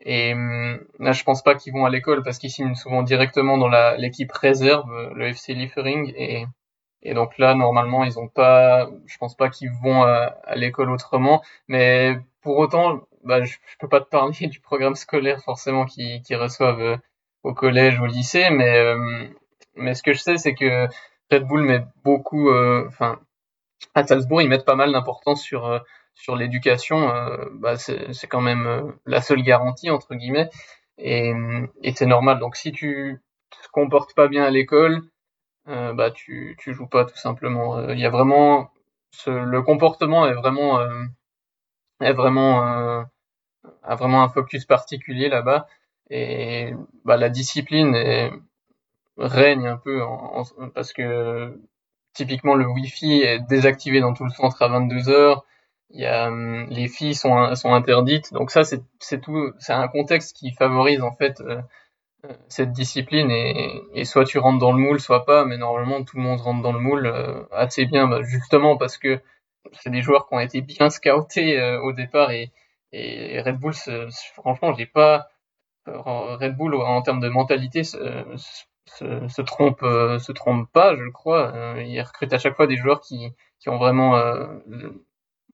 [0.01, 3.57] Et hum, là, je pense pas qu'ils vont à l'école parce qu'ils signent souvent directement
[3.57, 6.13] dans l'équipe réserve, le FC Liefering.
[6.15, 6.45] Et,
[7.03, 11.41] et donc là, normalement, ils ont pas, je pense pas qu'ils vont à, l'école autrement.
[11.67, 16.21] Mais pour autant, bah, je, je, peux pas te parler du programme scolaire forcément qu'ils
[16.21, 16.97] qui reçoivent euh,
[17.43, 18.49] au collège, au lycée.
[18.51, 19.33] Mais, hum,
[19.75, 20.87] mais ce que je sais, c'est que
[21.31, 23.19] Red Bull met beaucoup, euh, enfin,
[23.95, 25.79] à Salzbourg, ils mettent pas mal d'importance sur euh,
[26.15, 30.49] sur l'éducation, euh, bah, c'est quand même euh, la seule garantie entre guillemets,
[30.97, 31.31] et,
[31.83, 32.39] et c'est normal.
[32.39, 33.21] Donc si tu
[33.51, 35.01] te comportes pas bien à l'école,
[35.65, 37.89] bah tu tu joues pas tout simplement.
[37.89, 38.71] Il y a vraiment
[39.27, 40.79] le comportement est vraiment
[42.01, 42.61] est vraiment
[43.83, 45.67] a vraiment un focus particulier là-bas
[46.09, 46.73] et
[47.05, 48.31] bah, la discipline est,
[49.17, 50.01] règne un peu
[50.73, 51.59] parce que
[52.13, 55.45] typiquement le Wi-Fi est désactivé dans tout le centre à 22 heures.
[55.91, 58.33] Il y a, hum, les filles sont, sont interdites.
[58.33, 61.61] Donc ça, c'est tout, c'est un contexte qui favorise en fait euh,
[62.25, 65.45] euh, cette discipline et, et, soit tu rentres dans le moule, soit pas.
[65.45, 68.97] Mais normalement, tout le monde rentre dans le moule euh, assez bien, bah, justement parce
[68.97, 69.19] que
[69.73, 72.51] c'est des joueurs qui ont été bien scoutés au départ et,
[72.93, 73.73] et Red Bull,
[74.33, 75.27] franchement, j'ai pas
[75.87, 77.97] Red Bull en termes de mentalité se,
[79.01, 81.53] euh, trompe pas, je crois.
[81.55, 83.31] Euh, il recrute à chaque fois des joueurs qui,
[83.67, 84.47] ont vraiment euh,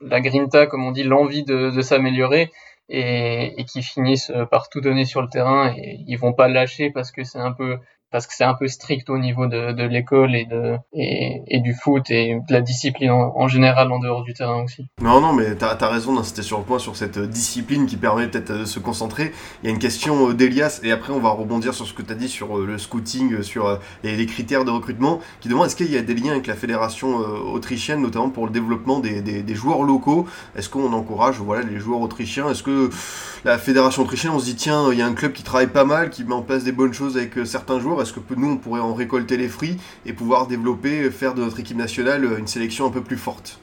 [0.02, 2.52] la grinta, comme on dit, l'envie de, de s'améliorer
[2.90, 6.92] et, et, qui finissent par tout donner sur le terrain et ils vont pas lâcher
[6.92, 7.80] parce que c'est un peu
[8.14, 10.48] parce que c'est un peu strict au niveau de, l'école et,
[10.94, 14.86] et, du foot et de la discipline en, général en dehors du terrain aussi.
[15.02, 18.28] Non, non, mais tu as, raison d'insister sur le point, sur cette discipline qui permet
[18.28, 19.34] peut-être de se concentrer.
[19.64, 22.04] Il y a une question euh, d'Elias, et après on va rebondir sur ce que
[22.04, 25.66] tu as dit sur euh, le scouting, euh, sur les, critères de recrutement, qui demande
[25.66, 29.22] est-ce qu'il y a des liens avec la fédération autrichienne, notamment pour le développement des,
[29.22, 30.28] des, des joueurs locaux?
[30.56, 32.48] Est-ce qu'on encourage voilà, les joueurs autrichiens?
[32.52, 32.92] Est-ce que
[33.44, 35.84] la fédération autrichienne, on se dit tiens, il y a un club qui travaille pas
[35.84, 38.03] mal, qui met en place des bonnes choses avec certains joueurs?
[38.04, 41.60] Est-ce que nous, on pourrait en récolter les fruits et pouvoir développer, faire de notre
[41.60, 43.60] équipe nationale une sélection un peu plus forte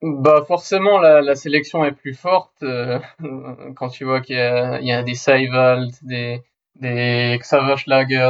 [0.00, 3.00] bah forcément la, sélection est plus forte euh,
[3.74, 6.42] quand tu vois qu'il y, a des Seiwald, des
[6.76, 7.74] des Xaver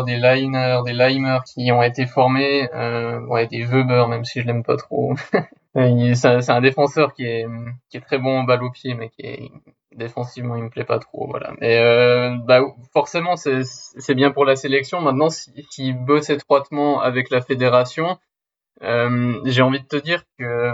[0.07, 4.47] des Liner, des Leimer qui ont été formés, euh, ouais, des Weber même si je
[4.47, 5.15] l'aime pas trop.
[5.75, 9.51] c'est un défenseur qui est très bon en balle au pied mais qui est
[9.95, 11.53] défensivement il me plaît pas trop voilà.
[11.61, 12.61] Mais euh, bah,
[12.93, 15.01] forcément c'est bien pour la sélection.
[15.01, 18.19] Maintenant s'il si, bosse étroitement avec la fédération
[18.83, 20.73] euh, j'ai envie de te dire que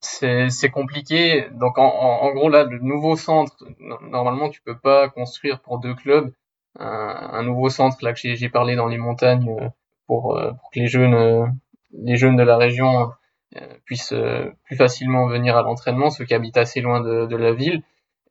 [0.00, 1.48] c'est compliqué.
[1.52, 6.32] Donc en, gros là le nouveau centre normalement tu peux pas construire pour deux clubs.
[6.78, 9.68] Un, nouveau centre là que j'ai parlé dans les montagnes euh,
[10.08, 11.56] pour, euh, pour que les jeunes
[11.92, 13.12] les jeunes de la région
[13.84, 14.14] puissent
[14.64, 17.82] plus facilement venir à l'entraînement ceux qui habitent assez loin de, de la ville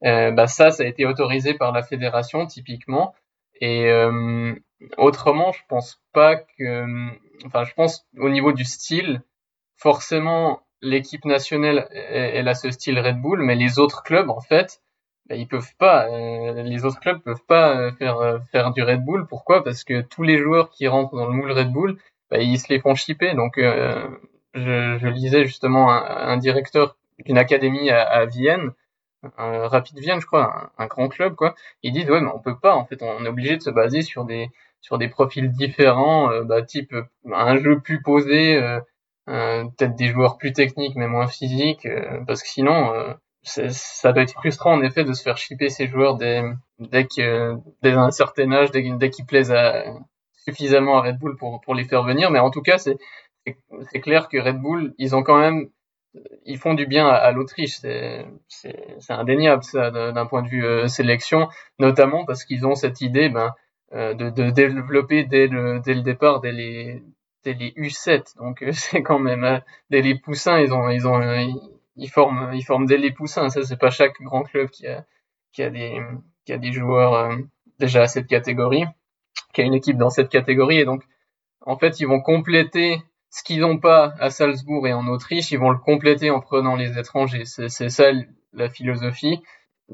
[0.06, 3.16] euh, bah ça, ça a été autorisé par la fédération typiquement.
[3.62, 4.54] Et euh,
[4.98, 6.86] autrement, je pense pas que,
[7.46, 9.22] enfin, je pense au niveau du style,
[9.78, 14.82] forcément, l'équipe nationale, elle, a ce style Red Bull, mais les autres clubs, en fait,
[15.30, 19.26] bah, ils peuvent pas, euh, les autres clubs peuvent pas faire faire du Red Bull.
[19.28, 19.64] Pourquoi?
[19.64, 21.98] Parce que tous les joueurs qui rentrent dans le moule Red Bull,
[22.30, 23.34] bah, ils se les font shipper.
[23.36, 23.58] Donc,
[24.54, 28.72] je, je, lisais justement un, un directeur d'une académie à, à Vienne
[29.38, 31.56] un Rapid Vienne, je crois, un, grand club, quoi.
[31.82, 32.76] Ils disent ouais, mais on peut pas.
[32.76, 34.50] En fait, on est obligé de se baser sur des
[34.82, 38.80] sur des profils différents, euh, bah, type euh, un jeu plus posé, euh,
[39.26, 41.88] peut-être des joueurs plus techniques mais moins physiques,
[42.28, 42.92] parce que sinon,
[43.44, 46.44] ça doit être frustrant en effet de se faire shipper ces joueurs dès
[46.80, 49.86] dès que dès un certain âge, dès, dès qu'ils plaisent à,
[50.46, 52.32] suffisamment à Red Bull pour pour les faire venir.
[52.32, 52.98] Mais en tout cas, c'est
[53.92, 55.70] c'est clair que Red Bull, ils ont quand même
[56.46, 58.26] ils font du bien à, l'Autriche, c'est
[59.10, 63.52] indéniable ça d'un point de vue euh, sélection, notamment parce qu'ils ont cette idée ben,
[63.94, 67.04] euh, de, de, développer dès le, dès le départ, dès les,
[67.44, 68.38] dès les U7.
[68.38, 71.22] Donc euh, c'est quand même dès les poussins, ils ont ils ont
[71.96, 73.50] ils forment ils forment dès les poussins.
[73.50, 75.06] Ça c'est pas chaque grand club qui a
[75.52, 76.00] qui a des
[76.46, 77.38] qui a des joueurs
[77.80, 78.86] déjà à cette catégorie,
[79.54, 81.04] qui a une équipe dans cette catégorie et donc
[81.62, 83.02] en fait ils vont compléter
[83.34, 86.76] ce qu'ils n'ont pas à Salzbourg et en Autriche, ils vont le compléter en prenant
[86.76, 87.46] les étrangers.
[87.46, 88.12] C'est ça
[88.54, 89.42] la philosophie.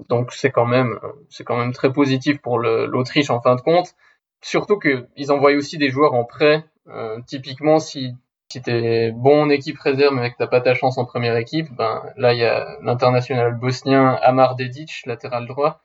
[0.10, 1.00] Donc c'est quand même
[1.30, 3.96] c'est quand même très positif pour l'Autriche en fin de compte.
[4.42, 6.66] Surtout qu'ils envoient aussi des joueurs en prêt.
[6.90, 8.14] Euh, typiquement, si
[8.52, 11.72] si t'es bon en équipe réserve mais que t'as pas ta chance en première équipe,
[11.72, 15.82] ben là il y a l'international bosnien Amar Dedic, latéral droit,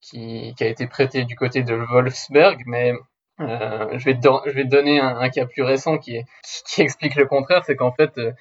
[0.00, 2.94] qui, qui a été prêté du côté de Wolfsberg, mais
[3.40, 6.24] euh, je, vais te, je vais donner un, un, cas plus récent qui, est,
[6.66, 8.32] qui explique le contraire, c'est qu'en fait, euh,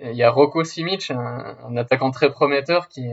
[0.00, 3.04] il y a Rocco Simic, un, un, attaquant très prometteur qui,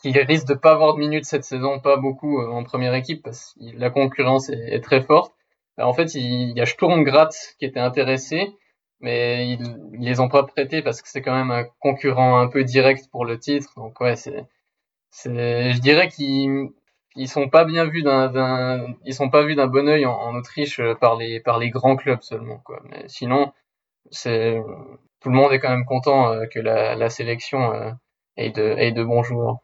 [0.00, 3.22] qui risque de pas avoir de minutes cette saison, pas beaucoup euh, en première équipe
[3.22, 5.34] parce que la concurrence est, est très forte.
[5.78, 8.48] en fait, il, y a Sturm Graz qui était intéressé,
[9.00, 12.48] mais ils, ils les ont pas prêtés parce que c'est quand même un concurrent un
[12.48, 13.68] peu direct pour le titre.
[13.76, 14.46] Donc ouais, c'est,
[15.12, 16.70] je dirais qu'il
[17.16, 20.80] ils sont pas bien vus d'un, ils sont pas vus d'un bon oeil en, Autriche
[20.80, 22.82] euh, par les par les grands clubs seulement quoi.
[23.06, 23.52] Sinon,
[24.10, 24.62] c'est
[25.20, 27.90] tout le monde est quand même content euh, que la, la sélection euh,
[28.36, 29.58] ait de ait de bons joueurs.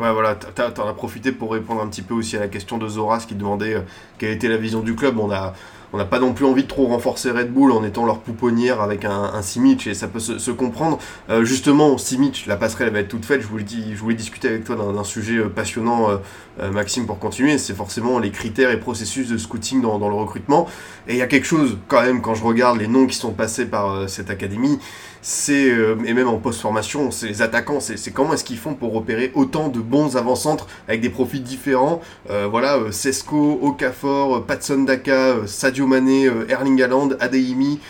[0.00, 2.88] Ouais, voilà, t'en as profité pour répondre un petit peu aussi à la question de
[2.88, 3.76] Zoras qui demandait
[4.18, 5.18] quelle était la vision du club.
[5.18, 5.52] On a,
[5.92, 8.80] on n'a pas non plus envie de trop renforcer Red Bull en étant leur pouponnière
[8.80, 10.98] avec un, un Simic et ça peut se, comprendre.
[11.30, 13.42] Euh, justement, Simic, la passerelle va être toute faite.
[13.42, 16.08] Je voulais, je voulais discuter avec toi d'un sujet euh, passionnant,
[16.60, 17.58] euh, Maxime, pour continuer.
[17.58, 20.66] C'est forcément les critères et processus de scouting dans, dans le recrutement.
[21.08, 23.32] Et il y a quelque chose quand même quand je regarde les noms qui sont
[23.32, 24.78] passés par cette académie
[25.22, 28.92] c'est euh, et même en post-formation, c'est les attaquants, c'est comment est-ce qu'ils font pour
[28.92, 32.00] repérer autant de bons avant-centres avec des profils différents?
[32.28, 37.80] Euh, voilà, euh, Sesko, Okafor, Patson Daka, Sadio Mané, Erling Haaland, Adeyemi,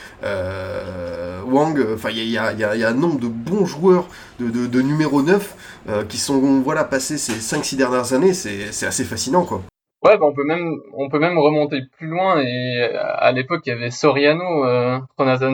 [1.47, 1.87] Wang.
[1.95, 4.09] Enfin, il y a, un nombre de bons joueurs
[4.41, 8.35] de, numéro 9 qui sont voilà passés ces 5-6 dernières années.
[8.35, 9.63] C'est assez fascinant, quoi.
[10.03, 13.71] Ouais, bah on peut même on peut même remonter plus loin et à l'époque il
[13.71, 14.99] y avait Soriano, euh,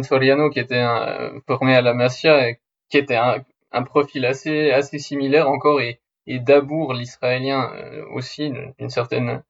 [0.03, 4.99] Soriano qui était un, formé à la Masia et qui était un, profil assez assez
[4.99, 9.43] similaire encore et, et Dabour l'Israélien euh, aussi d'une certaine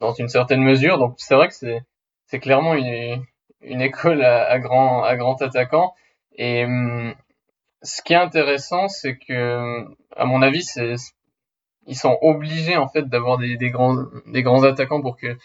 [0.00, 0.96] dans une certaine mesure.
[0.98, 1.82] Donc c'est vrai que c'est
[2.34, 3.24] c'est clairement une
[3.60, 5.94] une école à, à, grand à grand attaquant
[6.36, 7.14] et hum,
[7.82, 9.84] ce qui est intéressant c'est que
[10.16, 10.96] à mon avis c'est
[11.86, 15.36] ils sont obligés en fait d'avoir des, grands des grands attaquants pour que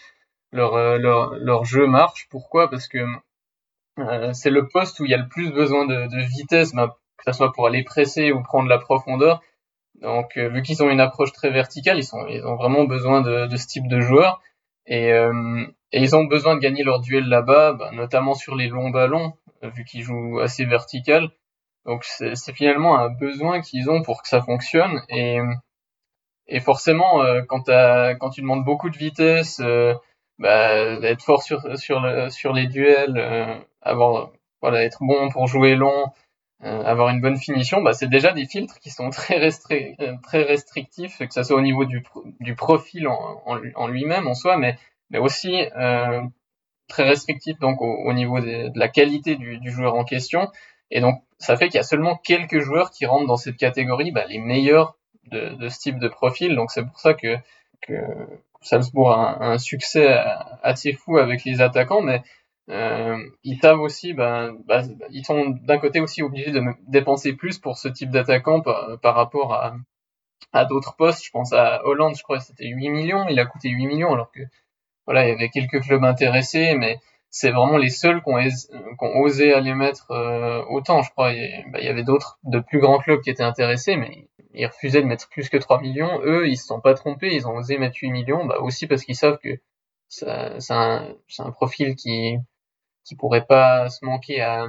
[0.50, 2.26] leur euh, leur, leur jeu marche.
[2.28, 2.68] Pourquoi?
[2.68, 2.98] Parce que
[4.00, 7.24] euh, c'est le poste où il y a le plus besoin de, vitesse, bah, que
[7.30, 9.42] ce soit pour aller presser ou prendre la profondeur.
[10.00, 13.20] Donc euh, vu qu'ils ont une approche très verticale, ils sont ils ont vraiment besoin
[13.20, 14.42] de, ce type de joueurs
[14.86, 15.12] et,
[15.92, 19.34] et ils ont besoin de gagner leur duel là-bas, bah, notamment sur les longs ballons
[19.62, 21.30] vu qu'ils jouent assez vertical.
[21.86, 25.38] Donc c'est finalement un besoin qu'ils ont pour que ça fonctionne et
[26.50, 27.70] et forcément, euh, quand,
[28.18, 29.94] quand tu demandes beaucoup de vitesse, euh,
[30.38, 35.76] bah, être fort sur, sur, sur les duels, euh, avoir, voilà, être bon pour jouer
[35.76, 36.06] long,
[36.62, 41.18] avoir une bonne finition, bah, c'est déjà des filtres qui sont très, restri très restrictifs,
[41.18, 42.04] que ce soit au niveau du,
[42.40, 44.76] du profil en, en, lui-même, en soi, mais,
[45.10, 45.54] mais aussi
[46.90, 50.50] très restrictifs donc au, niveau de, la qualité du, du, joueur en question.
[50.90, 54.10] Et donc, ça fait qu'il y a seulement quelques joueurs qui rentrent dans cette catégorie,
[54.10, 54.96] bah, les meilleurs
[55.30, 56.54] de, de, ce type de profil.
[56.54, 57.36] Donc c'est pour ça que,
[57.80, 57.94] que
[58.60, 60.08] Salzbourg a un, succès
[60.62, 62.22] assez fou avec les attaquants, mais
[62.68, 67.58] euh, ils savent aussi, ben, bah, ils sont d'un côté aussi obligés de dépenser plus
[67.58, 69.76] pour ce type d'attaquant par, par, rapport à,
[70.52, 71.24] à d'autres postes.
[71.24, 74.12] Je pense à Hollande, je crois que c'était 8 millions, il a coûté 8 millions
[74.12, 74.40] alors que
[75.06, 76.98] voilà, il y avait quelques clubs intéressés, mais
[77.30, 81.32] c'est vraiment les seuls qui ont, osé aller mettre euh, autant, je crois.
[81.72, 85.02] Bah, il y avait d'autres, de plus grands clubs qui étaient intéressés, mais ils refusaient
[85.02, 86.20] de mettre plus que 3 millions.
[86.24, 89.04] Eux, ils se sont pas trompés, ils ont osé mettre 8 millions, bah aussi parce
[89.04, 89.50] qu'ils savent que
[90.08, 90.26] c'est
[90.70, 92.36] un, un, profil qui
[93.04, 94.68] qui pourrait pas se manquer à,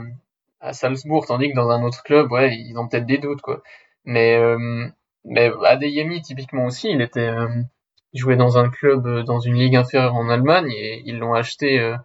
[0.62, 3.62] à Salzbourg, tandis que dans un autre club, ouais, ils ont peut-être des doutes, quoi.
[4.06, 4.88] Mais euh,
[5.26, 7.48] mais Adeyemi, typiquement aussi, il était euh,
[8.14, 11.34] il jouait dans un club euh, dans une ligue inférieure en Allemagne et ils l'ont
[11.34, 11.80] acheté.
[11.80, 11.96] Euh,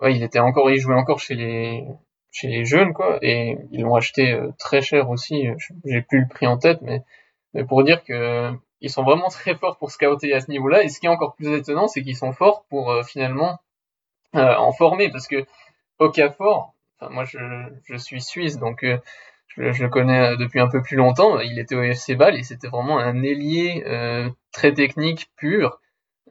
[0.00, 1.84] ouais, il était encore, il jouait encore chez les
[2.30, 5.46] chez les jeunes, quoi, et ils l'ont acheté euh, très cher aussi.
[5.84, 7.02] J'ai plus le prix en tête, mais,
[7.54, 10.82] mais pour dire que ils sont vraiment très forts pour scouter à ce niveau-là.
[10.82, 13.60] Et ce qui est encore plus étonnant, c'est qu'ils sont forts pour euh, finalement
[14.34, 15.46] euh, en former, parce que
[15.98, 17.38] Okafor, enfin moi je,
[17.84, 18.84] je suis suisse, donc
[19.56, 21.40] je, je, le connais depuis un peu plus longtemps.
[21.40, 23.84] Il était au FC Bâle et c'était vraiment un ailier
[24.52, 25.80] très technique pur.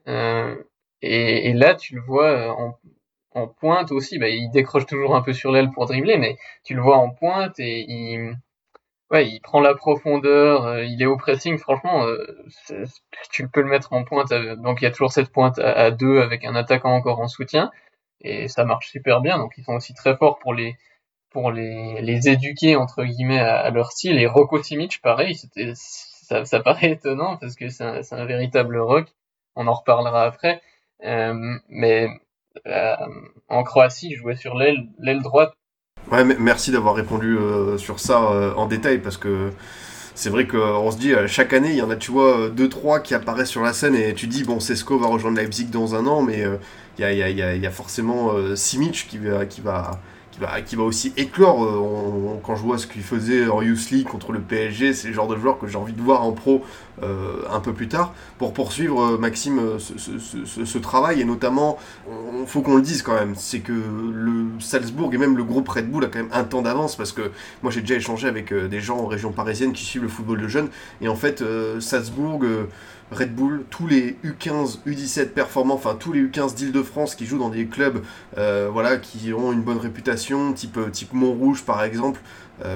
[0.08, 2.78] Et, et, là, tu le vois en,
[3.36, 6.76] en pointe aussi, bah, il décroche toujours un peu sur l'aile pour dribbler, mais tu
[6.76, 8.36] le vois en pointe et il,
[9.12, 12.26] ouais, il prend la profondeur, euh, il est au pressing, franchement, euh,
[13.32, 15.92] tu peux le mettre en pointe, euh, donc il y a toujours cette pointe à,
[15.92, 17.72] deux avec un attaquant encore en soutien,
[18.22, 20.76] et ça marche super bien, donc ils sont aussi très forts pour les
[21.34, 25.36] pour les, les éduquer entre guillemets à, leur style, et Rocco Simic, pareil,
[25.74, 29.08] ça, ça paraît étonnant parce que c'est un, véritable rock,
[29.56, 30.62] on en reparlera après,
[31.02, 32.08] mais
[32.67, 32.96] euh,
[33.50, 35.54] en Croatie, il jouait sur l'aile droite.
[36.12, 39.52] Ouais, merci d'avoir répondu euh, sur ça euh, en détail parce que
[40.15, 43.00] c'est vrai qu'on se dit chaque année il y en a tu vois deux trois
[43.00, 46.06] qui apparaissent sur la scène et tu dis bon Sesko va rejoindre Leipzig dans un
[46.06, 46.46] an mais
[47.00, 49.91] il y a, y, a, y, a, forcément Simic qui va
[50.34, 51.63] qui va, qui va aussi éclore.
[51.63, 55.13] Euh, quand je vois ce qu'il faisait en Youth League contre le PSG, c'est le
[55.13, 56.63] genre de joueur que j'ai envie de voir en pro
[57.04, 58.13] euh, un peu plus tard.
[58.39, 63.36] Pour poursuivre, euh, Maxime, ce, travail, et notamment, il faut qu'on le dise quand même,
[63.36, 66.63] c'est que le Salzbourg et même le groupe Red Bull a quand même un temps
[66.63, 70.04] d'avance, parce que moi j'ai déjà échangé avec des gens en région parisienne qui suivent
[70.04, 70.69] le football de jeunes,
[71.02, 71.43] et en fait,
[71.80, 72.43] Salzbourg
[73.13, 77.49] Red Bull, tous les U15, U17 performants, enfin tous les U15 d'Île-de-France qui jouent dans
[77.49, 78.04] des clubs
[78.38, 82.19] euh, voilà, qui ont une bonne réputation, type, type Montrouge par exemple,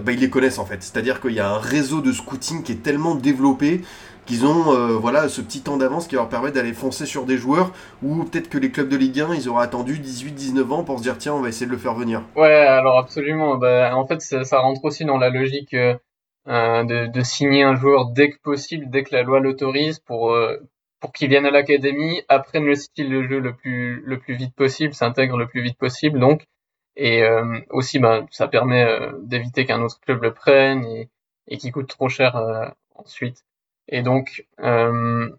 [0.04, 0.84] bah, ils les connaissent en fait.
[0.84, 3.82] C'est-à-dire qu'il y a un réseau de scouting qui est tellement développé
[4.28, 7.38] qu'ils ont euh, voilà, ce petit temps d'avance qui leur permet d'aller foncer sur des
[7.38, 7.72] joueurs
[8.04, 11.04] ou peut-être que les clubs de Ligue 1, ils auraient attendu 18-19 ans pour se
[11.04, 12.22] dire tiens, on va essayer de le faire venir.
[12.36, 13.56] Ouais, alors absolument.
[13.56, 15.96] Bah, en fait, ça, rentre aussi dans la logique euh,
[16.48, 20.38] euh, de, signer un joueur dès que possible, dès que la loi l'autorise, pour,
[21.00, 24.56] pour qu'il vienne à l'académie, apprenne le style de jeu le plus, le plus vite
[24.56, 26.20] possible, s'intègre le plus vite possible.
[26.20, 26.44] Donc,
[26.96, 27.24] et
[27.70, 28.88] aussi, bah, ça permet
[29.22, 31.10] d'éviter qu'un autre club le prenne et,
[31.48, 32.36] et qui coûte trop cher
[32.96, 33.44] ensuite.
[33.90, 35.30] Et donc, euh,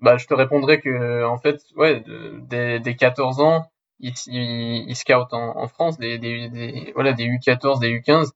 [0.00, 2.02] bah, je te répondrai que, en fait, ouais,
[2.48, 3.66] dès, dès 14 ans,
[4.00, 8.30] ils, ils, scoutent en, en France des, des, des, voilà, des U14, des U15.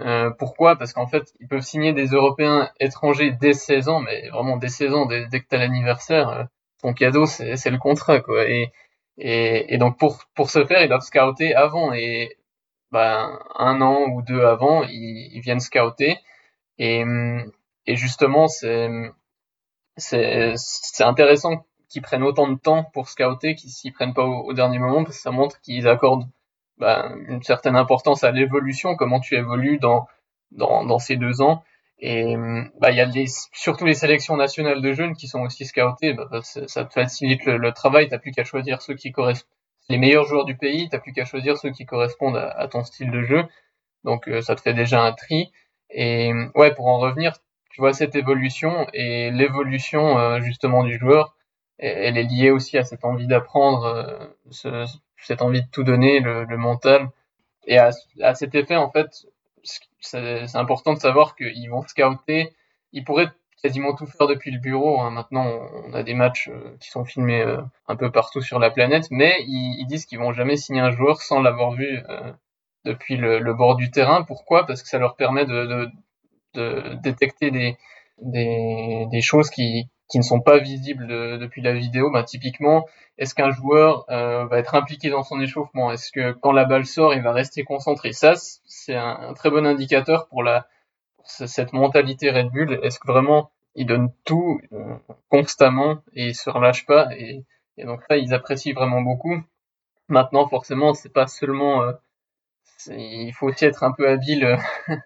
[0.00, 0.76] Euh, pourquoi?
[0.76, 4.68] Parce qu'en fait, ils peuvent signer des Européens étrangers dès 16 ans, mais vraiment dès
[4.68, 6.44] 16 ans, dès, dès que tu as l'anniversaire, euh,
[6.82, 8.20] ton cadeau, c'est le contrat.
[8.20, 8.44] quoi.
[8.48, 11.92] Et, donc, pour, pour ce faire, ils doivent scouter avant.
[11.92, 12.36] Et
[12.92, 16.18] bah, un an ou deux avant, ils, viennent scouter.
[16.78, 17.04] Et,
[17.86, 18.88] justement, c'est
[19.96, 24.78] c'est intéressant qu'ils prennent autant de temps pour scouter, qu'ils s'y prennent pas au, dernier
[24.78, 26.28] moment, parce que ça montre qu'ils accordent
[26.78, 30.06] bah, une certaine importance à l'évolution, comment tu évolues dans,
[30.52, 31.62] dans, dans ces deux ans.
[32.00, 32.36] Et
[32.80, 36.14] bah, il y a les, surtout les sélections nationales de jeunes qui sont aussi scoutés,
[36.14, 39.48] bah, bah ça te facilite le, le travail, t'as plus qu'à choisir ceux qui correspondent,
[39.88, 43.10] les meilleurs joueurs du pays, t'as plus qu'à choisir ceux qui correspondent à, ton style
[43.10, 43.44] de jeu.
[44.04, 45.50] Donc euh, ça te fait déjà un tri.
[45.90, 47.32] Et ouais, pour en revenir,
[47.70, 51.34] tu vois cette évolution et l'évolution euh, justement du joueur,
[51.78, 53.84] elle est liée aussi à cette envie d'apprendre,
[54.64, 54.84] euh,
[55.22, 57.08] cette envie de tout donner, le, mental.
[57.66, 57.90] Et à,
[58.34, 59.26] cet effet, en fait,
[60.00, 62.54] c'est important de savoir qu'ils vont scouter.
[62.92, 63.30] Ils pourraient
[63.62, 65.00] quasiment tout faire depuis le bureau.
[65.00, 65.10] Hein.
[65.10, 65.46] Maintenant,
[65.84, 67.44] on a des matchs euh, qui sont filmés
[67.88, 71.20] un peu partout sur la planète, mais ils, disent qu'ils vont jamais signer un joueur
[71.20, 72.00] sans l'avoir vu
[72.84, 74.22] depuis le, bord du terrain.
[74.22, 74.66] Pourquoi?
[74.66, 75.90] Parce que ça leur permet de
[77.02, 77.76] détecter des,
[78.22, 81.06] des, des choses qui, qui ne sont pas visibles
[81.38, 82.10] depuis la vidéo.
[82.10, 82.86] Bah, typiquement,
[83.18, 85.92] est-ce qu'un joueur euh, va être impliqué dans son échauffement?
[85.92, 88.12] Est-ce que quand la balle sort, il va rester concentré?
[88.12, 90.66] Ça, c'est un, très bon indicateur pour, la,
[91.24, 92.80] cette mentalité Red Bull.
[92.82, 94.96] Est-ce que vraiment il donne tout euh,
[95.28, 97.08] constamment et il se relâche pas?
[97.16, 97.44] Et,
[97.76, 99.42] et, donc ça, ils apprécient vraiment beaucoup.
[100.08, 101.92] Maintenant, forcément, c'est pas seulement euh,
[102.88, 104.56] il faut aussi être un peu habile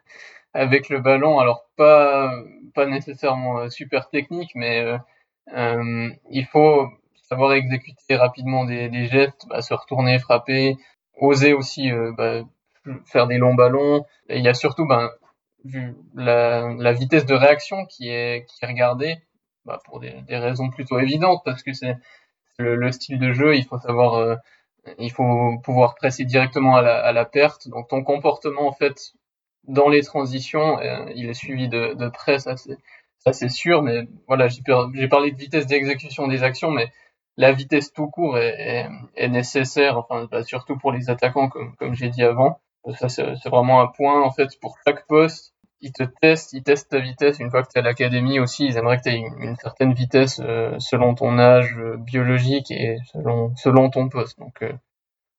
[0.54, 1.38] avec le ballon.
[1.38, 2.30] Alors pas
[2.74, 4.98] pas nécessairement euh, super technique, mais euh,
[5.54, 6.88] euh, il faut
[7.28, 10.76] savoir exécuter rapidement des, des gestes, bah, se retourner, frapper,
[11.16, 12.42] oser aussi bah,
[13.06, 14.04] faire des longs ballons.
[14.28, 14.86] Et il y a surtout
[15.64, 19.16] vu la, la, vitesse de réaction qui est, qui est regardée
[19.64, 21.96] bah, pour des, des, raisons plutôt évidentes parce que c'est
[22.58, 24.38] le, le, style de jeu, il faut savoir,
[24.98, 27.68] il faut pouvoir presser directement à la, à la, perte.
[27.68, 29.14] Donc ton comportement en fait
[29.64, 32.57] dans les transitions, euh, il est suivi de, de près, ça
[33.33, 36.90] c'est sûr, mais voilà, j'ai parlé de vitesse d'exécution des actions, mais
[37.37, 38.88] la vitesse tout court est,
[39.29, 42.61] nécessaire, enfin bah, surtout pour les attaquants, comme, comme j'ai dit avant.
[42.96, 45.55] Ça c'est vraiment un point en fait pour chaque poste.
[45.85, 47.38] Ils te testent, ils testent ta vitesse.
[47.40, 49.94] Une fois que tu es à l'académie aussi, ils aimeraient que tu aies une, certaine
[49.94, 54.38] vitesse euh, selon ton âge euh, biologique et selon, selon ton poste.
[54.38, 54.64] Donc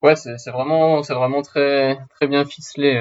[0.01, 2.97] ouais, c'est vraiment, c'est vraiment très, très bien ficelé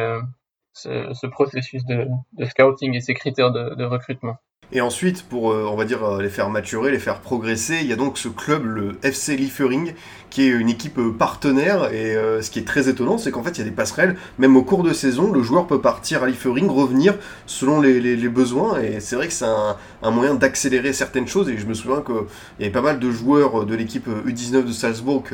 [0.72, 2.08] ce, processus de,
[2.46, 4.38] scouting et ces critères de recrutement.
[4.74, 7.86] Et ensuite, pour, euh, on va dire, euh, les faire maturer, les faire progresser, il
[7.86, 9.92] y a donc ce club, le FC Liefering,
[10.30, 11.92] qui est une équipe euh, partenaire.
[11.92, 14.16] Et ce qui est très étonnant, c'est qu'en fait, il y a des passerelles.
[14.38, 18.80] Même au cours de saison, le joueur peut partir à Liefering, revenir selon les, besoins.
[18.80, 21.50] Et c'est vrai que c'est un, moyen d'accélérer certaines choses.
[21.50, 22.14] Et je me souviens qu'il
[22.60, 25.24] y avait pas mal de joueurs de l'équipe U19 de Salzbourg,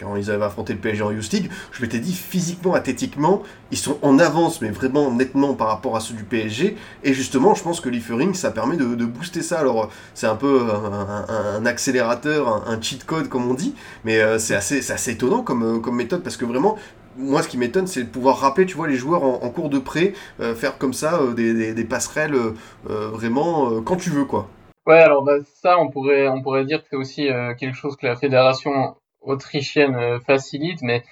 [0.00, 3.78] quand ils avaient affronté le PSG en Youth League, je m'étais dit, physiquement, athlétiquement, ils
[3.78, 6.76] sont en avance, mais vraiment nettement par rapport à ceux du PSG.
[7.04, 9.58] Et justement, je pense que Liefering, ça permet de de, booster ça.
[9.58, 14.54] Alors, c'est un peu un, accélérateur, un, cheat code, comme on dit, mais euh, c'est
[14.54, 16.76] assez, assez étonnant comme, euh, comme méthode parce que vraiment,
[17.16, 19.78] moi, ce qui m'étonne, c'est de pouvoir rappeler, tu vois, les joueurs en, cours de
[19.78, 22.36] prêt, euh, faire comme ça des, passerelles
[22.84, 24.48] vraiment quand tu veux, quoi.
[24.86, 28.06] Ouais, alors bah, ça, on pourrait, on pourrait dire que c'est aussi quelque chose que
[28.06, 31.04] la fédération autrichienne facilite, mais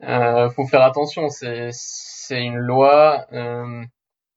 [0.00, 1.28] faut faire attention.
[1.28, 3.26] C'est, c'est une loi,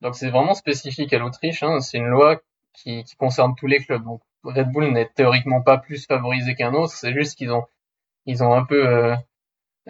[0.01, 1.61] donc c'est vraiment spécifique à l'Autriche.
[1.61, 2.41] Hein, c'est une loi
[2.74, 4.03] qui, qui concerne tous les clubs.
[4.03, 7.65] Donc Red Bull n'est théoriquement pas plus favorisé qu'un autre, c'est juste qu'ils ont
[8.26, 9.15] ils ont un peu euh,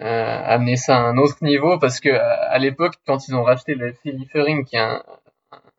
[0.00, 3.74] euh, amené ça à un autre niveau parce que à, l'époque quand ils ont racheté
[3.74, 4.16] le FC
[4.66, 5.02] qui est un,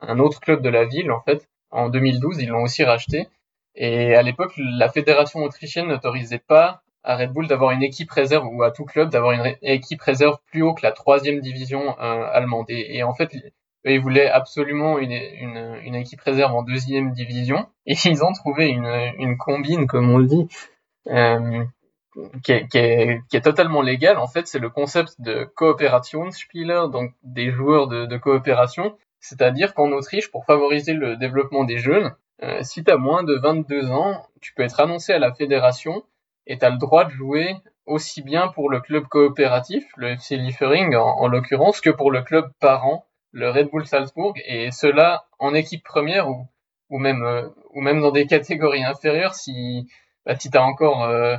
[0.02, 3.28] un, autre club de la ville en fait en 2012 ils l'ont aussi racheté
[3.76, 8.48] Et à l'époque, la fédération autrichienne n'autorisait pas à Red Bull d'avoir une équipe réserve
[8.48, 12.28] ou à tout club d'avoir une équipe réserve plus haut que la troisième division euh,
[12.32, 12.66] allemande.
[12.70, 13.36] Et, en fait,
[13.86, 17.68] ils voulaient absolument une, une, équipe réserve en deuxième division.
[17.86, 20.48] Et ils ont trouvé une, une combine, comme on dit,
[21.10, 21.64] euh,
[22.44, 24.18] qui, est, qui, est, totalement légale.
[24.18, 28.98] En fait, c'est le concept de Kooperationsspieler, donc des joueurs de, de coopération.
[29.20, 32.14] C'est-à-dire qu'en Autriche, pour favoriser le développement des jeunes,
[32.44, 36.04] euh, si tu as moins de 22 ans, tu peux être annoncé à la fédération
[36.46, 37.56] et tu as le droit de jouer
[37.86, 42.50] aussi bien pour le club coopératif, le FC Liefering en, l'occurrence, que pour le club
[42.60, 46.48] parent, le Red Bull Salzbourg, et cela en équipe première ou,
[46.90, 49.88] ou même euh, ou même dans des catégories inférieures si
[50.26, 51.36] bah, si tu as encore euh,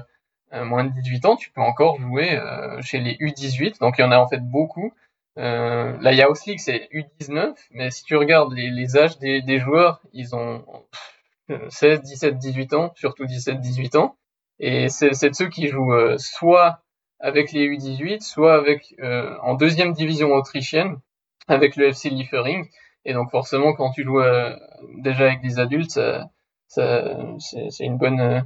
[0.53, 2.39] euh, moins de 18 ans, tu peux encore jouer
[2.83, 3.81] chez les U18.
[3.81, 4.93] Donc il y en a en fait beaucoup.
[5.37, 9.59] Euh, la Yaos League c'est U19, mais si tu regardes les, les âges des, des,
[9.59, 10.65] joueurs, ils ont
[11.69, 14.17] 16, 17, 18 ans, surtout 17, 18 ans.
[14.61, 16.83] Et c'est de ceux qui jouent euh, soit
[17.19, 20.99] avec les U18, soit avec euh, en deuxième division autrichienne
[21.49, 22.67] avec le FC Liefering.
[23.05, 24.55] Et donc forcément, quand tu joues euh,
[24.99, 26.29] déjà avec des adultes, ça,
[26.69, 27.05] ça,
[27.71, 28.45] c'est une bonne,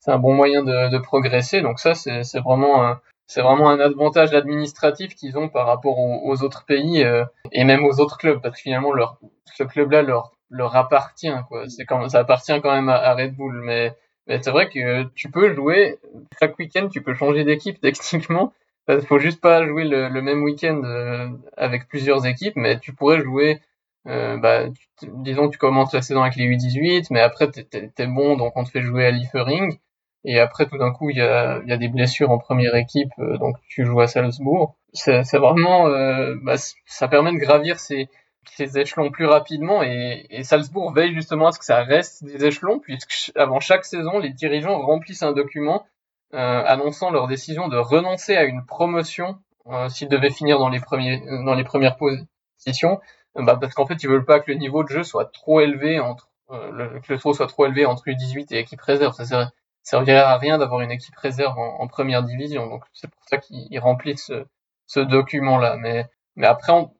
[0.00, 1.60] c'est un bon moyen de, de, progresser.
[1.60, 2.96] Donc ça, c'est vraiment
[3.26, 7.04] c'est vraiment un avantage administratif qu'ils ont par rapport aux, autres pays
[7.52, 11.68] et même aux autres clubs parce que finalement leur ce club-là leur leur appartient quoi.
[11.68, 13.94] C'est quand ça appartient quand même à, à Red Bull, mais
[14.28, 15.98] mais c'est vrai que tu peux jouer
[16.38, 18.52] chaque week-end, tu peux changer d'équipe techniquement.
[18.88, 23.20] Il faut juste pas jouer le, même week-end euh, avec plusieurs équipes, mais tu pourrais
[23.20, 23.60] jouer.
[24.06, 24.64] Euh, bah,
[25.02, 28.64] disons, tu commences la saison avec les U18, mais après t'es es, bon, donc on
[28.64, 29.78] te fait jouer à Liefering.
[30.24, 33.10] Et après, tout d'un coup, il y a, y a, des blessures en première équipe,
[33.18, 34.76] euh, donc tu joues à Salzbourg.
[34.92, 38.08] C'est vraiment, euh, bah, ça permet de gravir ces,
[38.46, 42.44] ces échelons plus rapidement et, et, Salzbourg veille justement à ce que ça reste des
[42.44, 45.84] échelons puisque avant chaque saison, les dirigeants remplissent un document
[46.32, 49.38] annonçant leur décision de renoncer à une promotion
[49.70, 53.00] euh, s'ils devaient finir dans les premiers dans les premières positions,
[53.34, 56.00] bah, parce qu'en fait ils veulent pas que le niveau de jeu soit trop élevé
[56.00, 59.12] entre euh, le, que le soit trop élevé entre U18 et équipe réserve.
[59.12, 59.44] Ça ne
[59.82, 62.66] servirait à rien d'avoir une équipe réserve en, première division.
[62.66, 64.46] Donc c'est pour ça qu'ils remplissent ce,
[64.86, 65.76] ce document là.
[65.76, 66.06] Mais
[66.36, 66.90] mais après on,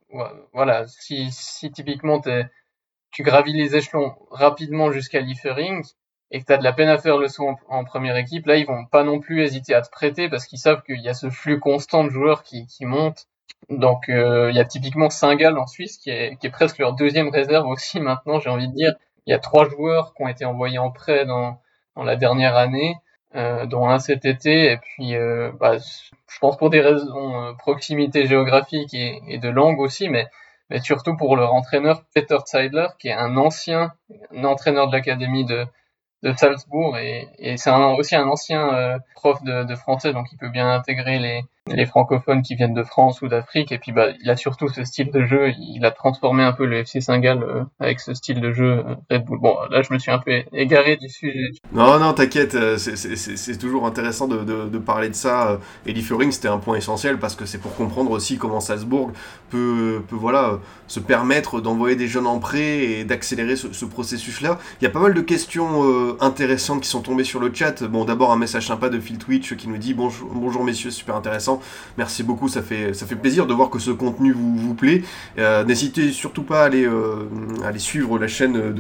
[0.52, 2.20] voilà, si, si typiquement
[3.10, 5.84] tu gravis les échelons rapidement jusqu'à Liefering
[6.30, 8.56] et que tu as de la peine à faire le saut en, première équipe, là,
[8.56, 11.14] ils vont pas non plus hésiter à te prêter parce qu'ils savent qu'il y a
[11.14, 13.26] ce flux constant de joueurs qui, qui montent.
[13.70, 16.94] Donc, euh, il y a typiquement Saint-Gall en Suisse qui est, qui est presque leur
[16.94, 18.94] deuxième réserve aussi maintenant, j'ai envie de dire.
[19.26, 21.60] Il y a trois joueurs qui ont été envoyés en prêt dans,
[21.96, 22.96] dans la dernière année,
[23.34, 27.52] euh, dont un cet été, et puis euh, bah, je pense pour des raisons euh,
[27.52, 30.26] proximité géographique et, et, de langue aussi, mais,
[30.70, 33.92] mais surtout pour leur entraîneur Peter Zeidler, qui est un ancien
[34.34, 35.66] un entraîneur de l'académie de,
[36.22, 40.38] de Salzbourg et, et c'est aussi un ancien euh, prof de, de, français, donc il
[40.38, 41.44] peut bien intégrer les,
[41.74, 43.72] les francophones qui viennent de France ou d'Afrique.
[43.72, 45.52] Et puis bah, il a surtout ce style de jeu.
[45.58, 48.94] Il a transformé un peu le FC Saint-Gall euh, avec ce style de jeu euh,
[49.10, 49.38] Red Bull.
[49.40, 51.50] Bon, là je me suis un peu égaré du sujet.
[51.72, 52.56] Non, non, t'inquiète.
[52.76, 55.58] C'est toujours intéressant de, de, parler de ça.
[55.86, 59.12] Et Liefering, c'était un point essentiel parce que c'est pour comprendre aussi comment Salzbourg
[59.50, 64.58] peut, peut voilà, se permettre d'envoyer des jeunes en prêt et d'accélérer ce, ce processus-là.
[64.80, 67.82] Il y a pas mal de questions intéressantes qui sont tombées sur le chat.
[67.84, 71.16] Bon, d'abord un message sympa de Phil Twitch qui nous dit bonjour, bonjour messieurs, super
[71.16, 71.57] intéressant.
[71.96, 75.02] Merci beaucoup, ça fait, ça fait plaisir de voir que ce contenu vous, vous plaît.
[75.38, 77.28] Euh, N'hésitez surtout pas à aller, euh,
[77.64, 78.72] à aller suivre la chaîne de,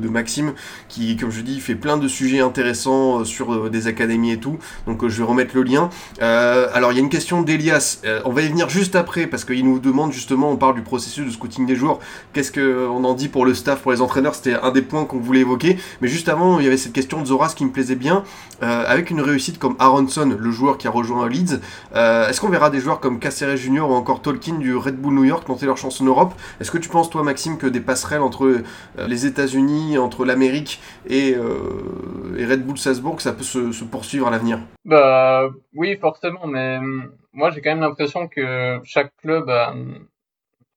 [0.00, 0.52] de, Maxime
[0.88, 4.58] qui, comme je dis, fait plein de sujets intéressants euh, sur des académies et tout.
[4.86, 5.90] Donc je vais remettre le lien.
[6.20, 8.00] alors il y a une question d'Elias.
[8.24, 11.26] on va y venir juste après parce qu'il nous demande justement, on parle du processus
[11.26, 11.98] de scouting des joueurs.
[12.32, 14.36] Qu'est-ce qu'on en dit pour le staff, pour les entraîneurs?
[14.36, 15.76] C'était un des points qu'on voulait évoquer.
[16.00, 18.22] Mais juste avant, il y avait cette question de Zoras qui me plaisait bien.
[18.60, 21.60] avec une réussite comme Aronson, le joueur qui a rejoint Leeds,
[22.04, 25.14] euh, est-ce qu'on verra des joueurs comme Caceres Junior ou encore Tolkien du Red Bull
[25.14, 26.34] New York tenter leur chance en Europe?
[26.60, 28.62] Est-ce que tu penses, toi, Maxime, que des passerelles entre euh,
[29.08, 34.30] les États-Unis, entre l'Amérique et, euh, et, Red Bull Salzbourg, ça peut se, poursuivre à
[34.30, 34.58] l'avenir?
[34.84, 39.50] Bah oui, forcément, mais hum, moi j'ai quand même l'impression que chaque club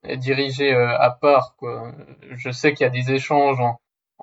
[0.03, 1.55] est dirigé à part.
[2.31, 3.59] Je sais qu'il y a des échanges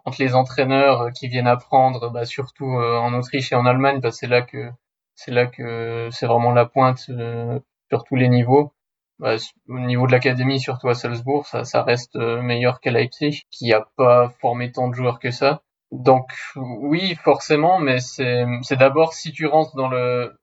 [0.06, 4.20] entre les entraîneurs qui viennent apprendre, bah, surtout en Autriche et en Allemagne, parce que
[4.20, 4.70] c'est là que
[5.14, 7.58] c'est là que c'est vraiment la pointe euh,
[7.90, 8.72] sur tous les niveaux.
[9.20, 9.36] Bah,
[9.68, 13.86] au niveau de l'académie, surtout à Salzbourg, ça, reste euh, meilleur qu'à Leipzig, qui a
[13.96, 15.62] pas formé tant de joueurs que ça.
[15.92, 20.36] Donc oui, forcément, mais c'est d'abord si tu rentres dans le,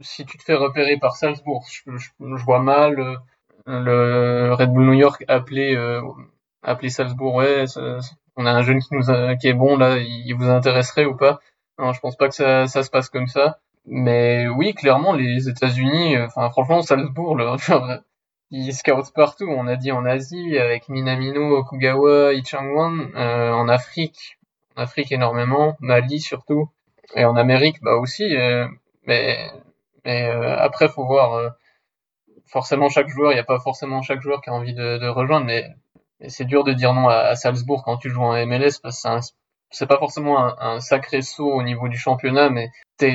[0.00, 3.20] si tu te fais repérer par Salzbourg, je, vois mal
[3.66, 6.02] le, Red Bull New York appeler euh,
[6.62, 7.64] appeler Salzbourg, ouais,
[8.36, 11.38] on a un jeune qui est bon là, il vous intéresserait ou pas?
[11.78, 13.60] Non, je pense pas que ça se passe comme ça.
[13.86, 17.36] Mais oui, clairement, les États-Unis, enfin franchement, Salzbourg,
[18.50, 19.46] ils scoutent partout.
[19.48, 24.38] On a dit en Asie avec Minamino, Okugawa, Ichangwan, euh, en Afrique,
[24.76, 26.68] en Afrique énormément, Mali surtout,
[27.14, 28.36] et en Amérique bah aussi.
[28.36, 28.66] Euh,
[29.06, 29.50] mais
[30.04, 31.34] mais euh, après faut voir.
[31.34, 31.50] Euh,
[32.50, 35.06] forcément chaque joueur, il n'y a pas forcément chaque joueur qui a envie de, de
[35.08, 35.68] rejoindre, mais,
[36.28, 39.08] c'est dur de dire non à, à, Salzbourg quand tu joues en MLS parce que
[39.70, 42.70] c'est pas forcément un, sacré saut au niveau du championnat, mais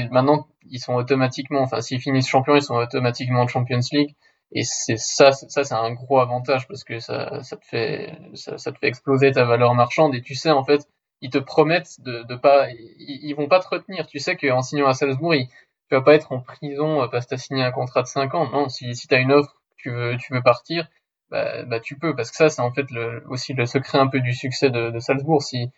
[0.09, 4.15] maintenant ils sont automatiquement, enfin s'ils finissent champions, ils sont automatiquement en Champions League.
[4.51, 8.57] Et c'est ça, ça c'est un gros avantage parce que ça, ça te fait, ça,
[8.57, 10.15] ça, te fait exploser ta valeur marchande.
[10.15, 10.87] Et tu sais en fait,
[11.21, 14.07] ils te promettent de, de pas, ils, ils vont pas te retenir.
[14.07, 17.37] Tu sais qu'en signant à Salzbourg, tu vas pas être en prison parce que t'as
[17.37, 18.49] signé un contrat de 5 ans.
[18.49, 20.87] Non, si, si t'as une offre, tu veux, tu veux partir,
[21.29, 24.07] bah, bah, tu peux parce que ça c'est en fait le, aussi le secret un
[24.07, 25.41] peu du succès de, de Salzbourg.
[25.43, 25.69] Si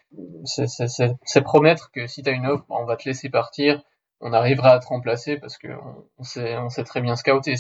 [0.46, 3.82] c'est promettre que si t'as une offre, on va te laisser partir
[4.22, 5.68] on arrivera à te remplacer parce que
[6.18, 7.56] on, sait, on sait très bien scouter.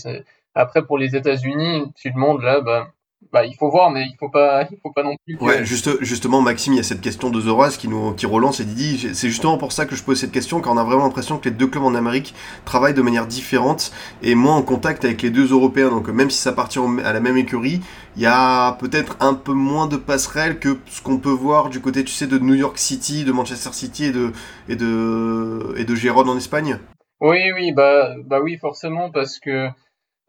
[0.55, 2.91] Après, pour les États-Unis, tu demandes là, bah,
[3.31, 5.37] bah, il faut voir, mais il faut pas, il faut pas non plus.
[5.39, 8.59] Ouais, juste, justement, Maxime, il y a cette question de The qui nous, qui relance
[8.59, 11.03] et dit, c'est justement pour ça que je pose cette question, car on a vraiment
[11.03, 13.91] l'impression que les deux clubs en Amérique travaillent de manière différente
[14.21, 15.89] et moins en contact avec les deux Européens.
[15.89, 17.81] Donc, même si ça appartient à la même écurie,
[18.15, 21.81] il y a peut-être un peu moins de passerelles que ce qu'on peut voir du
[21.81, 24.31] côté, tu sais, de New York City, de Manchester City et de,
[24.69, 26.79] et de, et de Gérone en Espagne.
[27.19, 29.67] Oui, oui, bah, bah oui, forcément, parce que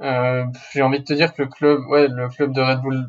[0.00, 3.08] euh, j'ai envie de te dire que le club, ouais, le club de Red Bull,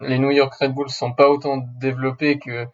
[0.00, 2.66] les New York Red Bulls sont pas autant développés que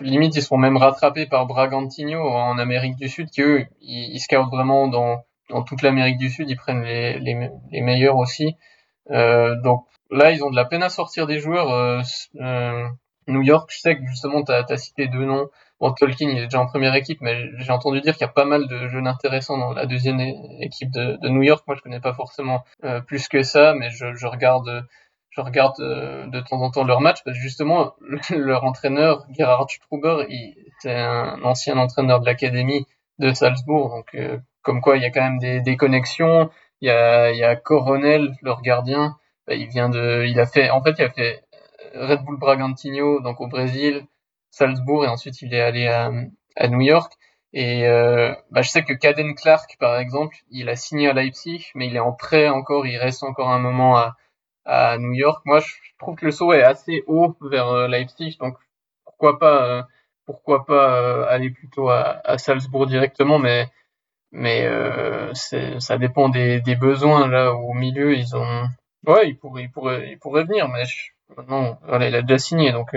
[0.00, 4.20] limite ils sont même rattrapés par Bragantino en Amérique du Sud qui eux ils, ils
[4.20, 8.56] scoutent vraiment dans, dans toute l'Amérique du Sud ils prennent les, les, les meilleurs aussi.
[9.10, 12.02] Euh, donc là ils ont de la peine à sortir des joueurs euh,
[12.40, 12.86] euh
[13.28, 13.70] New York.
[13.72, 15.48] Je sais que justement tu as, cité deux noms
[15.78, 18.32] Bon, Tolkien, il est déjà en première équipe, mais j'ai entendu dire qu'il y a
[18.32, 20.20] pas mal de jeunes intéressants dans la deuxième
[20.60, 21.64] équipe de, New York.
[21.66, 24.86] Moi, je connais pas forcément euh, plus que ça, mais je, je regarde,
[25.28, 27.94] je regarde euh, de temps en temps leur match parce que justement,
[28.30, 30.26] leur entraîneur, Gerhard Struber,
[30.78, 32.86] c'est un ancien entraîneur de l'académie
[33.18, 36.50] de Salzbourg, donc euh, comme quoi il y a quand même des, des connexions.
[36.80, 39.16] Il y a, il y a Coronel, leur gardien,
[39.46, 41.42] bah, il vient de, il a fait, en fait, il a fait
[41.94, 44.06] Red Bull Bragantino, donc au Brésil,
[44.56, 46.10] Salzbourg et ensuite il est allé à,
[46.68, 47.12] New York.
[47.52, 51.70] Et euh, bah, je sais que Caden Clark, par exemple, il a signé à Leipzig,
[51.74, 53.96] mais il est en prêt encore, il reste encore un moment
[54.64, 55.42] à, New York.
[55.44, 58.56] Moi, je trouve que le saut est assez haut vers euh, Leipzig, donc
[59.04, 59.82] pourquoi pas, euh,
[60.24, 63.68] pourquoi pas aller plutôt à, Salzbourg directement, mais
[64.32, 64.68] mais
[65.34, 68.14] ça dépend des, besoins là au milieu.
[68.14, 68.66] Ils ont,
[69.06, 70.82] ouais, il pourrait, il pourrait, il pourrait venir, mais
[71.48, 72.92] non, voilà, il a déjà signé, donc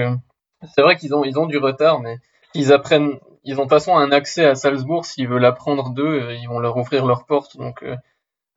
[0.75, 2.17] c'est vrai qu'ils ont, ils ont du retard, mais
[2.53, 5.05] ils apprennent, ils ont de toute façon un accès à Salzbourg.
[5.05, 7.57] S'ils veulent apprendre d'eux, euh, ils vont leur ouvrir leurs portes.
[7.57, 7.95] Donc, euh,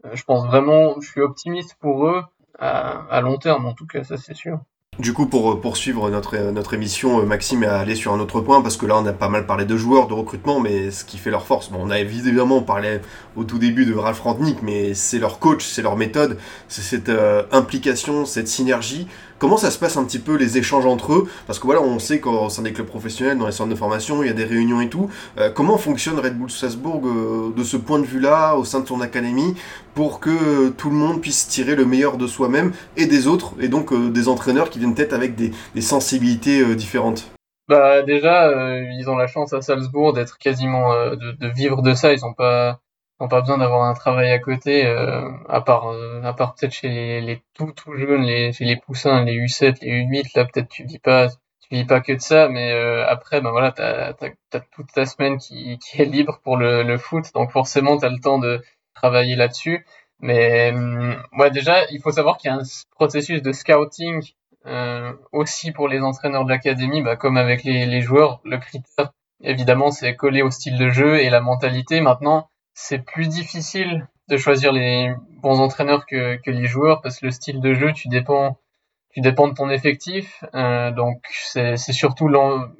[0.04, 2.22] euh, je pense vraiment, je suis optimiste pour eux
[2.58, 4.58] à, à long terme, en tout cas, ça c'est sûr.
[4.98, 8.76] Du coup, pour poursuivre notre, notre émission, Maxime est allé sur un autre point, parce
[8.76, 11.30] que là, on a pas mal parlé de joueurs, de recrutement, mais ce qui fait
[11.30, 13.00] leur force, bon, on a évidemment parlé
[13.34, 16.36] au tout début de Ralph Rantnick, mais c'est leur coach, c'est leur méthode,
[16.68, 17.10] c'est cette
[17.52, 19.08] implication, cette synergie.
[19.42, 21.28] Comment ça se passe un petit peu les échanges entre eux?
[21.48, 24.22] Parce que voilà, on sait qu'au sein des clubs professionnels, dans les centres de formation,
[24.22, 25.10] il y a des réunions et tout.
[25.36, 28.86] Euh, comment fonctionne Red Bull Salzbourg euh, de ce point de vue-là, au sein de
[28.86, 29.56] son académie,
[29.94, 33.66] pour que tout le monde puisse tirer le meilleur de soi-même et des autres, et
[33.66, 37.28] donc euh, des entraîneurs qui viennent peut-être avec des, des sensibilités différentes?
[37.68, 38.48] Bah déjà,
[38.96, 42.12] ils ont la chance à Salzbourg d'être quasiment de, de, vivre de ça.
[42.12, 42.78] Ils ont pas
[43.28, 46.88] pas besoin d'avoir un travail à côté, euh, à part, euh, à part peut-être chez
[46.88, 50.68] les, les, tout tout jeunes, les, chez les poussins, les U7, les U8, là peut-être
[50.68, 54.14] tu vis pas, tu vis pas que de ça, mais euh, après, ben voilà, t'as
[54.52, 58.10] as, toute ta semaine qui, qui est libre pour le, le foot, donc forcément t'as
[58.10, 58.62] le temps de
[58.94, 59.86] travailler là-dessus.
[60.20, 60.72] Mais
[61.36, 62.62] ouais, déjà, il faut savoir qu'il y a un
[62.92, 64.22] processus de scouting
[65.32, 68.40] aussi pour les entraîneurs de l'académie, bah, comme avec les, les joueurs.
[68.44, 69.12] Le critère,
[69.42, 72.00] évidemment, c'est coller au style de jeu et la mentalité.
[72.00, 77.26] Maintenant, c'est plus difficile de choisir les bons entraîneurs que, que les joueurs parce que
[77.26, 78.58] le style de jeu, tu dépends,
[79.10, 80.44] tu dépends de ton effectif.
[80.54, 82.28] Euh, donc c'est surtout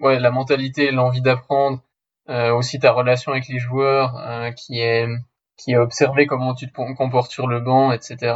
[0.00, 1.82] ouais, la mentalité, l'envie d'apprendre,
[2.28, 5.08] euh, aussi ta relation avec les joueurs euh, qui est
[5.56, 8.34] qui est observé comment tu te comportes sur le banc, etc.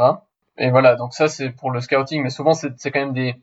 [0.57, 3.35] Et voilà, donc ça c'est pour le scouting, mais souvent c'est quand même des,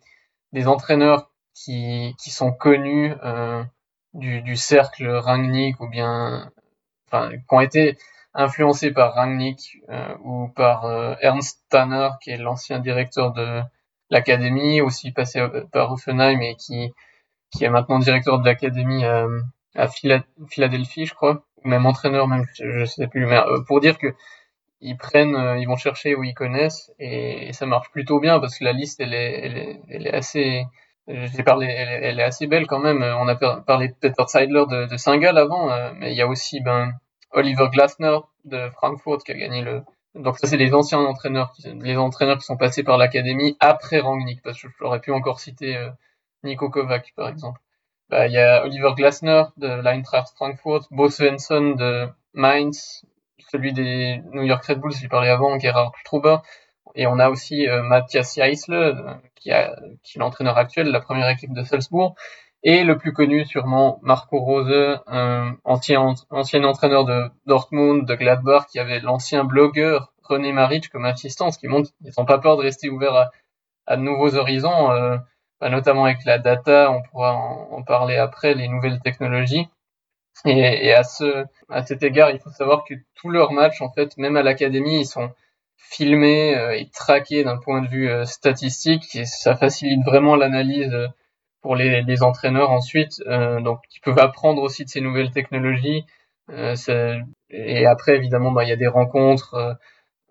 [0.53, 3.63] des entraîneurs qui, qui sont connus euh,
[4.15, 6.51] du, du cercle Rangnick ou bien
[7.15, 7.97] enfin, qui ont été
[8.35, 13.61] influencés par Rangnick euh, ou par euh, Ernst Tanner, qui est l'ancien directeur de,
[14.11, 16.93] l'académie, aussi passé par Offenheim et qui,
[17.51, 19.89] qui est maintenant directeur de l'académie à
[20.49, 23.27] Philadelphie, je crois, ou même entraîneur, même, je, sais plus.
[23.27, 24.15] Mais pour dire que
[24.81, 28.65] ils prennent, ils vont chercher où ils connaissent et, ça marche plutôt bien parce que
[28.65, 30.67] la liste, elle est, elle est, assez,
[31.09, 33.03] j'ai parlé, elle, est assez belle quand même.
[33.03, 36.61] On a parlé de Peter Seidler de, de Saint-Gall avant, mais il y a aussi
[36.61, 36.93] ben,
[37.35, 39.83] Oliver Glasner de Frankfurt qui a gagné le.
[40.15, 43.99] Donc ça c'est les anciens entraîneurs, qui, les entraîneurs qui sont passés par l'académie après
[43.99, 45.91] Rangnick, parce que j'aurais pu encore citer euh,
[46.45, 47.61] Nico Kovac par exemple.
[48.11, 53.05] Bah, il y a Oliver Glasner de l'Eintracht Frankfurt, Bo Svensson de Mainz,
[53.51, 56.37] celui des New York Red Bulls, j'ai parlé avant, Gerhard Struber,
[56.95, 58.95] et on a aussi euh, Matthias euh,
[59.35, 59.51] qui,
[60.03, 62.15] qui est l'entraîneur actuel de la première équipe de Salzbourg,
[62.65, 68.67] et le plus connu sûrement Marco Rose, un ancien, ancien entraîneur de Dortmund, de Gladbach,
[68.71, 72.57] qui avait l'ancien blogueur René Maric comme assistant, ce qui montre qu'ils n'ont pas peur
[72.57, 73.31] de rester ouverts
[73.87, 75.19] à, de nouveaux horizons, euh,
[75.61, 79.69] bah, notamment avec la data, on pourra en, parler après, les nouvelles technologies.
[80.47, 83.91] Et, et, à, ce, à cet égard, il faut savoir que tous leurs matchs, en
[83.93, 85.31] fait, même à l'académie, ils sont
[85.77, 90.93] filmés euh, et traqués d'un point de vue euh, statistique, et ça facilite vraiment l'analyse
[91.65, 96.05] pour les, les entraîneurs ensuite, euh, donc qui peuvent apprendre aussi de ces nouvelles technologies.
[96.51, 96.77] Euh,
[97.49, 99.73] et après, évidemment, bah, il y a des rencontres euh,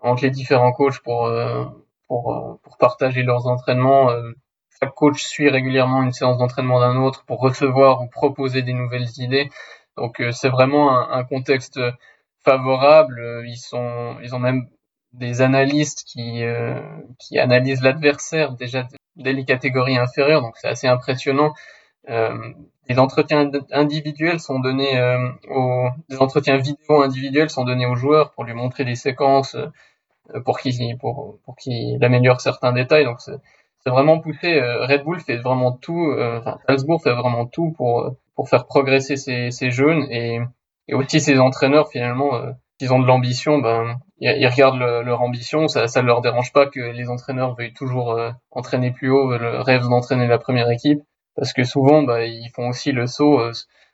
[0.01, 1.65] entre les différents coachs pour, euh,
[2.07, 4.11] pour, pour partager leurs entraînements.
[4.79, 9.09] chaque coach suit régulièrement une séance d'entraînement d'un autre pour recevoir ou proposer des nouvelles
[9.17, 9.49] idées.
[9.97, 11.79] Donc c'est vraiment un, un, contexte
[12.45, 13.43] favorable.
[13.47, 14.67] Ils sont, ils ont même
[15.13, 16.43] des analystes qui,
[17.19, 21.53] qui analysent l'adversaire déjà dès les catégories inférieures, donc c'est assez impressionnant.
[22.09, 22.53] Euh,
[22.89, 28.31] les entretiens individuels sont donnés euh, aux, des entretiens vidéo individuels sont donnés aux joueurs
[28.31, 31.55] pour lui montrer des séquences euh, pour qu'il pour pour
[32.01, 33.05] améliore certains détails.
[33.05, 34.61] Donc c'est vraiment poussé.
[34.61, 36.13] Red Bull fait vraiment tout.
[36.17, 40.39] Enfin, Salzbourg fait vraiment tout pour pour faire progresser ces jeunes et,
[40.87, 42.31] et aussi ces entraîneurs finalement
[42.83, 46.79] ils ont de l'ambition, ben, ils, regardent leur ambition, ça ne leur dérange pas que
[46.79, 50.99] les entraîneurs veuillent toujours euh, entraîner plus haut, le rêve d'entraîner la première équipe,
[51.35, 53.39] parce que souvent, ben, ils font aussi le saut.
[53.39, 53.51] Euh,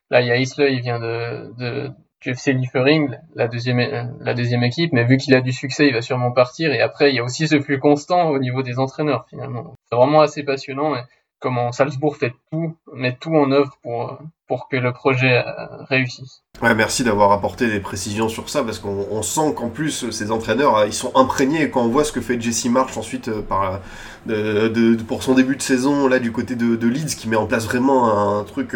[0.09, 3.79] là, il y a Isla, il vient de, de du FC Liefering, la deuxième,
[4.19, 6.73] la deuxième équipe, mais vu qu'il a du succès, il va sûrement partir.
[6.73, 9.73] Et après, il y a aussi ce flux constant au niveau des entraîneurs, finalement.
[9.89, 10.95] C'est vraiment assez passionnant.
[11.39, 16.43] Comment Salzbourg fait tout, met tout en œuvre pour, pour que le projet euh, réussisse.
[16.61, 20.75] Ouais, merci d'avoir apporté des précisions sur ça parce qu'on sent qu'en plus ces entraîneurs
[20.75, 23.41] euh, ils sont imprégnés et quand on voit ce que fait Jesse March ensuite euh,
[23.41, 23.79] par
[24.25, 27.45] de, pour son début de saison là du côté de, de Leeds qui met en
[27.45, 28.75] place vraiment un truc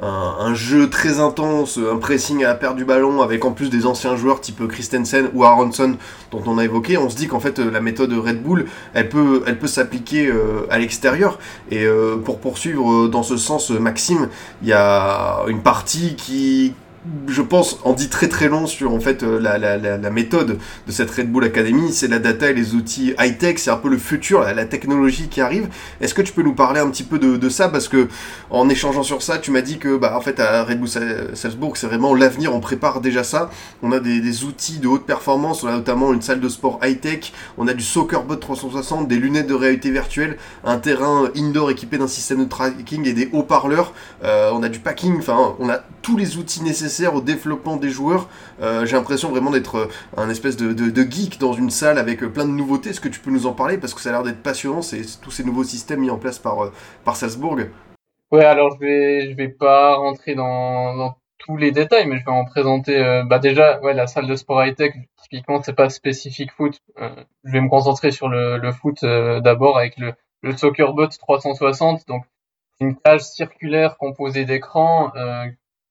[0.00, 3.86] un, jeu très intense, un pressing à la perte du ballon, avec en plus des
[3.86, 5.96] anciens joueurs type Christensen ou Aronson
[6.30, 9.42] dont on a évoqué, on se dit qu'en fait la méthode Red Bull, elle peut,
[9.46, 11.38] elle peut s'appliquer euh, à l'extérieur.
[11.70, 14.28] Et euh, pour poursuivre dans ce sens, Maxime,
[14.62, 16.74] il y a une partie qui
[17.28, 20.58] je pense, en dit très très long sur en fait euh, la, la, la, méthode
[20.86, 21.92] de cette Red Bull Academy.
[21.92, 25.40] C'est la data et les outils high-tech, c'est un peu le futur, la, technologie qui
[25.40, 25.68] arrive.
[26.00, 27.68] Est-ce que tu peux nous parler un petit peu de, de ça?
[27.68, 28.08] Parce que
[28.50, 30.88] en échangeant sur ça, tu m'as dit que bah, en fait à Red Bull
[31.34, 33.50] Salzbourg, c'est vraiment l'avenir, on prépare déjà ça.
[33.82, 37.32] On a des, outils de haute performance, on a notamment une salle de sport high-tech,
[37.58, 42.08] on a du Soccerbot 360, des lunettes de réalité virtuelle, un terrain indoor équipé d'un
[42.08, 43.92] système de tracking et des haut-parleurs,
[44.24, 47.90] euh, on a du packing, enfin on a tous les outils nécessaires au développement des
[47.90, 48.28] joueurs.
[48.60, 52.30] Euh, j'ai l'impression vraiment d'être euh, un espèce de, geek dans une salle avec euh,
[52.30, 52.90] plein de nouveautés.
[52.90, 53.76] Est-ce que tu peux nous en parler?
[53.76, 56.38] Parce que ça a l'air d'être passionnant, c'est tous ces nouveaux systèmes mis en place
[56.38, 56.70] par,
[57.04, 57.58] par Salzbourg.
[58.32, 62.30] Ouais, alors je vais, je vais pas rentrer dans, tous les détails, mais je vais
[62.30, 63.22] en présenter.
[63.28, 66.80] bah déjà, ouais, la salle de sport high-tech, typiquement, c'est pas spécifique foot.
[66.98, 72.08] je vais me concentrer sur le, le foot d'abord avec le, le SoccerBot 360.
[72.08, 72.24] Donc,
[72.80, 75.12] une cage circulaire composée d'écrans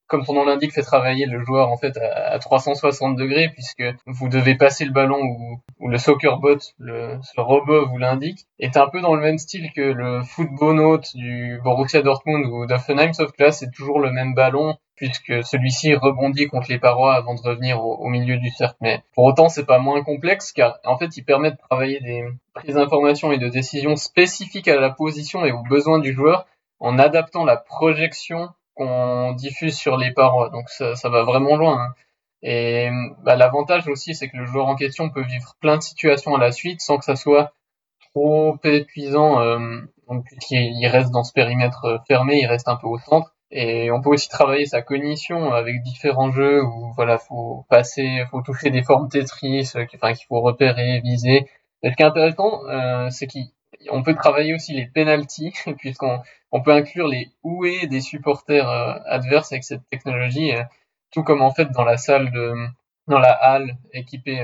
[0.08, 4.30] comme son nom l'indique, fait travailler le joueur en fait à 360 degrés puisque vous
[4.30, 9.01] devez passer le ballon ou, le soccer bot, le, robot vous l'indique, est un peu
[9.01, 13.43] dans le même style que le football note du Borussia Dortmund ou d'Offenheim, sauf que
[13.43, 17.84] là c'est toujours le même ballon puisque celui-ci rebondit contre les parois avant de revenir
[17.84, 18.78] au, au milieu du cercle.
[18.80, 22.24] Mais pour autant, c'est pas moins complexe car en fait, il permet de travailler des
[22.53, 26.45] prises d'informations et de décisions spécifiques à la position et aux besoins du joueur
[26.80, 30.49] en adaptant la projection qu'on diffuse sur les parois.
[30.49, 31.82] Donc ça, va vraiment loin.
[31.82, 31.93] Hein.
[32.41, 32.89] Et
[33.23, 36.39] bah, l'avantage aussi, c'est que le joueur en question peut vivre plein de situations à
[36.39, 37.53] la suite sans que ça soit
[38.13, 39.41] trop épuisant.
[39.41, 43.36] Euh, donc puisqu'il reste dans ce périmètre fermé, il reste un peu au centre.
[43.51, 48.41] Et on peut aussi travailler sa cognition avec différents jeux où voilà, faut passer, faut
[48.41, 51.47] toucher des formes Tetris, enfin qu'il faut repérer, viser.
[51.84, 53.45] Et ce qui est intéressant, euh, c'est qu'il
[53.91, 56.21] on peut travailler aussi les penalties, puisqu'on
[56.51, 58.67] on peut inclure les ouées des supporters
[59.05, 60.51] adverses avec cette technologie,
[61.11, 62.53] tout comme en fait dans la salle de,
[63.07, 64.41] dans la halle équipée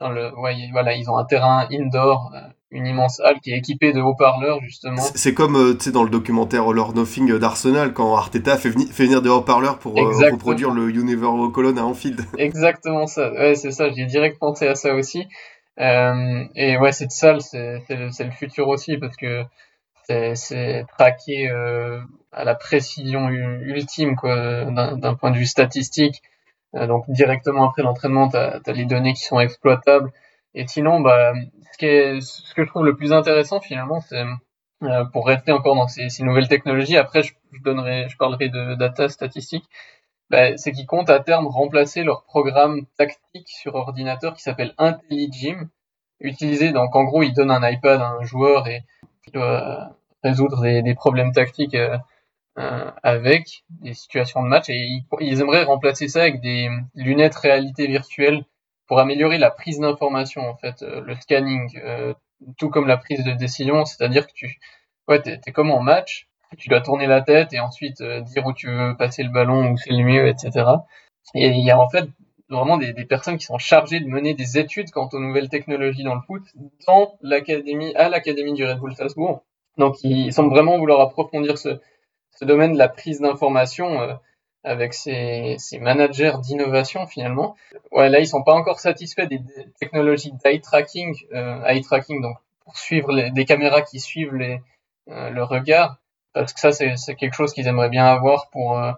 [0.00, 2.32] dans le, ouais, voilà, ils ont un terrain indoor,
[2.72, 5.02] une immense halle qui est équipée de haut-parleurs justement.
[5.14, 9.04] C'est comme euh, tu sais dans le documentaire All Nothing d'Arsenal quand Arteta fait, fait,
[9.04, 12.22] venir des haut-parleurs pour euh, reproduire le Universal Colonne à Anfield.
[12.38, 13.30] Exactement ça.
[13.32, 13.90] Ouais, c'est ça.
[13.92, 15.26] J'ai direct pensé à ça aussi.
[15.80, 19.44] Euh, et ouais, cette salle, c'est le, futur aussi parce que
[20.34, 22.00] c'est traqué euh,
[22.32, 26.22] à la précision ultime quoi d'un point de vue statistique.
[26.74, 30.12] Euh, donc directement après l'entraînement, tu as, les données qui sont exploitables.
[30.54, 31.32] Et sinon, bah,
[31.80, 34.22] ce, ce que je trouve le plus intéressant finalement, c'est
[35.12, 36.96] pour rester encore dans ces, ces nouvelles technologies.
[36.96, 39.64] Après, je, je, donnerai, je parlerai de data statistique.
[40.32, 45.68] Bah, c'est qu'ils comptent à terme remplacer leur programme tactique sur ordinateur qui s'appelle IntelliGym.
[46.20, 48.82] Utilisé, donc en gros, ils donnent un iPad à un joueur et
[49.26, 49.90] il doit
[50.24, 51.98] résoudre des, problèmes tactiques euh,
[52.58, 57.86] euh, avec des situations de match et ils, aimeraient remplacer ça avec des lunettes réalité
[57.86, 58.44] virtuelle
[58.86, 62.14] pour améliorer la prise d'information en fait, euh, le scanning, euh,
[62.56, 64.58] tout comme la prise de décision, c'est-à-dire que tu,
[65.08, 68.46] ouais, t'es, es comme en match, tu dois tourner la tête et ensuite euh, dire
[68.46, 70.66] où tu veux passer le ballon, où c'est le mieux, etc.
[71.34, 72.08] Et il y a en fait
[72.48, 76.04] vraiment des, des, personnes qui sont chargées de mener des études quant aux nouvelles technologies
[76.04, 76.42] dans le foot
[76.86, 79.42] dans l'académie, à l'académie du Red Bull Salzbourg.
[79.78, 81.80] Donc ils semblent vraiment vouloir approfondir ce,
[82.36, 84.18] ce domaine de la prise d'information
[84.64, 87.56] avec ces, ces managers d'innovation finalement.
[87.90, 89.40] Ouais, là ils sont pas encore satisfaits des,
[89.78, 94.60] technologies d'eye tracking, euh, eye tracking donc pour suivre les, des caméras qui suivent les,
[95.08, 95.96] euh, le regard,
[96.34, 98.92] parce que ça c'est quelque chose qu'ils aimeraient bien avoir pour euh,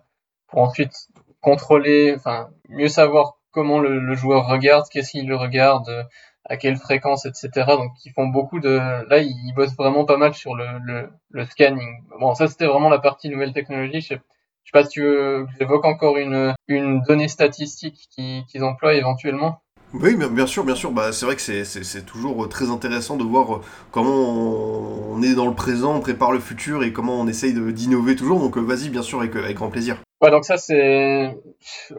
[0.49, 0.93] pour ensuite
[1.41, 6.09] contrôler, enfin mieux savoir comment le, le joueur regarde, qu'est-ce qu'il regarde,
[6.47, 7.51] à quelle fréquence, etc.
[7.69, 8.79] Donc ils font beaucoup de,
[9.09, 12.03] là ils bossent vraiment pas mal sur le, le, le scanning.
[12.21, 14.01] Bon ça c'était vraiment la partie nouvelle technologie.
[14.01, 14.21] Je sais,
[14.65, 18.95] je sais pas si tu veux que j'évoque encore une, une donnée statistique qu'ils emploient
[18.95, 19.61] éventuellement.
[19.95, 20.91] Oui, bien sûr, bien sûr.
[20.91, 25.55] Bah, c'est vrai que c'est toujours très intéressant de voir comment on est dans le
[25.55, 28.41] présent, on prépare le futur et comment on essaye d'innover toujours.
[28.41, 29.97] Donc vas-y, bien sûr, avec, avec grand plaisir.
[30.21, 31.37] Ouais, donc ça c'est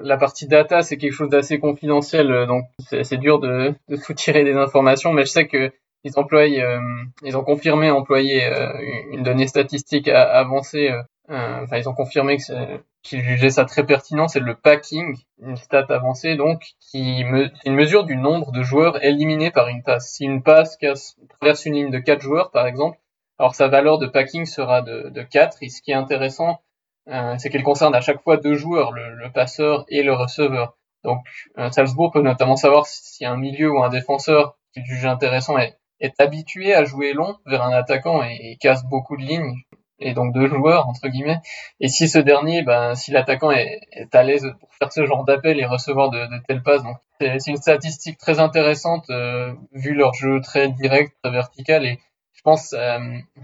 [0.02, 4.56] la partie data, c'est quelque chose d'assez confidentiel, donc c'est dur de, de soutirer des
[4.56, 5.72] informations, mais je sais que
[6.06, 6.80] ils emploient, euh,
[7.24, 8.72] ils ont confirmé employer euh,
[9.12, 12.38] une donnée statistique avancée euh, euh, enfin, ils ont confirmé
[13.01, 17.76] qu'ils jugeaient ça très pertinent, c'est le packing, une stat avancée donc, qui me, une
[17.76, 20.11] mesure du nombre de joueurs éliminés par une passe.
[20.11, 22.97] Si une passe casse, traverse une ligne de 4 joueurs, par exemple,
[23.38, 26.61] alors sa valeur de packing sera de, de 4, et ce qui est intéressant,
[27.07, 30.78] euh, c'est qu'elle concerne à chaque fois deux joueurs, le, passeur et le receveur.
[31.03, 31.19] Donc,
[31.57, 35.78] euh, Salzbourg peut notamment savoir si un milieu ou un défenseur qu'il juge intéressant est,
[36.19, 39.55] habitué à jouer long vers un attaquant et casse beaucoup de lignes,
[40.00, 41.39] et donc deux joueurs entre guillemets.
[41.80, 45.24] Et si ce dernier, ben, si l'attaquant est, est, à l'aise pour faire ce genre
[45.26, 49.93] d'appel et recevoir de, de telles passes, donc c'est une statistique très intéressante euh, vu
[49.93, 52.00] leur jeu très direct, très vertical et
[52.34, 53.00] je pense euh,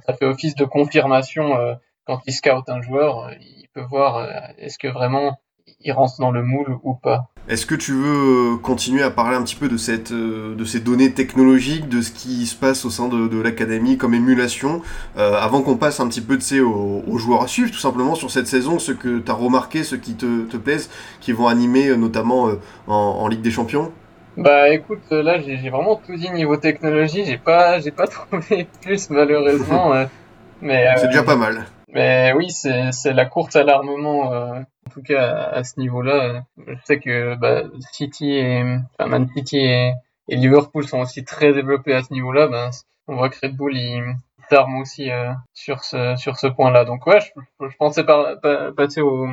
[0.06, 1.76] ça fait office de confirmation euh,
[2.06, 5.40] quand il scout un joueur, euh, il peut voir euh, est-ce que vraiment
[5.84, 7.28] il rentre dans le moule ou pas.
[7.50, 10.64] Est-ce que tu veux euh, continuer à parler un petit peu de, cette, euh, de
[10.64, 14.82] ces données technologiques, de ce qui se passe au sein de, de l'académie comme émulation,
[15.18, 18.30] euh, avant qu'on passe un petit peu aux, aux joueurs à suivre, tout simplement sur
[18.30, 20.90] cette saison, ce que tu as remarqué, ce qui te, te plaisent,
[21.20, 22.50] qui vont animer notamment
[22.88, 23.92] en, en Ligue des Champions?
[24.38, 29.10] Bah écoute, là j'ai vraiment tout dit niveau technologie, j'ai pas j'ai pas trouvé plus
[29.10, 29.92] malheureusement,
[30.62, 31.66] mais c'est déjà pas mal.
[31.94, 36.44] Mais oui, c'est la course à l'armement, euh, tout cas à, ce niveau-là.
[36.68, 38.64] Je sais que bah, City et
[39.00, 39.94] Man City et,
[40.28, 42.48] Liverpool sont aussi très développés à ce niveau-là.
[42.48, 42.70] Ben,
[43.08, 44.16] on voit que Red Bull il
[44.50, 46.86] s'arme aussi euh, sur ce sur ce point-là.
[46.86, 49.28] Donc ouais, je, pensais passer aux,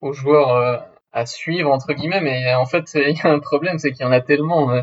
[0.00, 0.76] aux joueurs euh,
[1.12, 4.08] à suivre entre guillemets, mais en fait il y a un problème, c'est qu'il y
[4.08, 4.70] en a tellement.
[4.72, 4.82] Euh,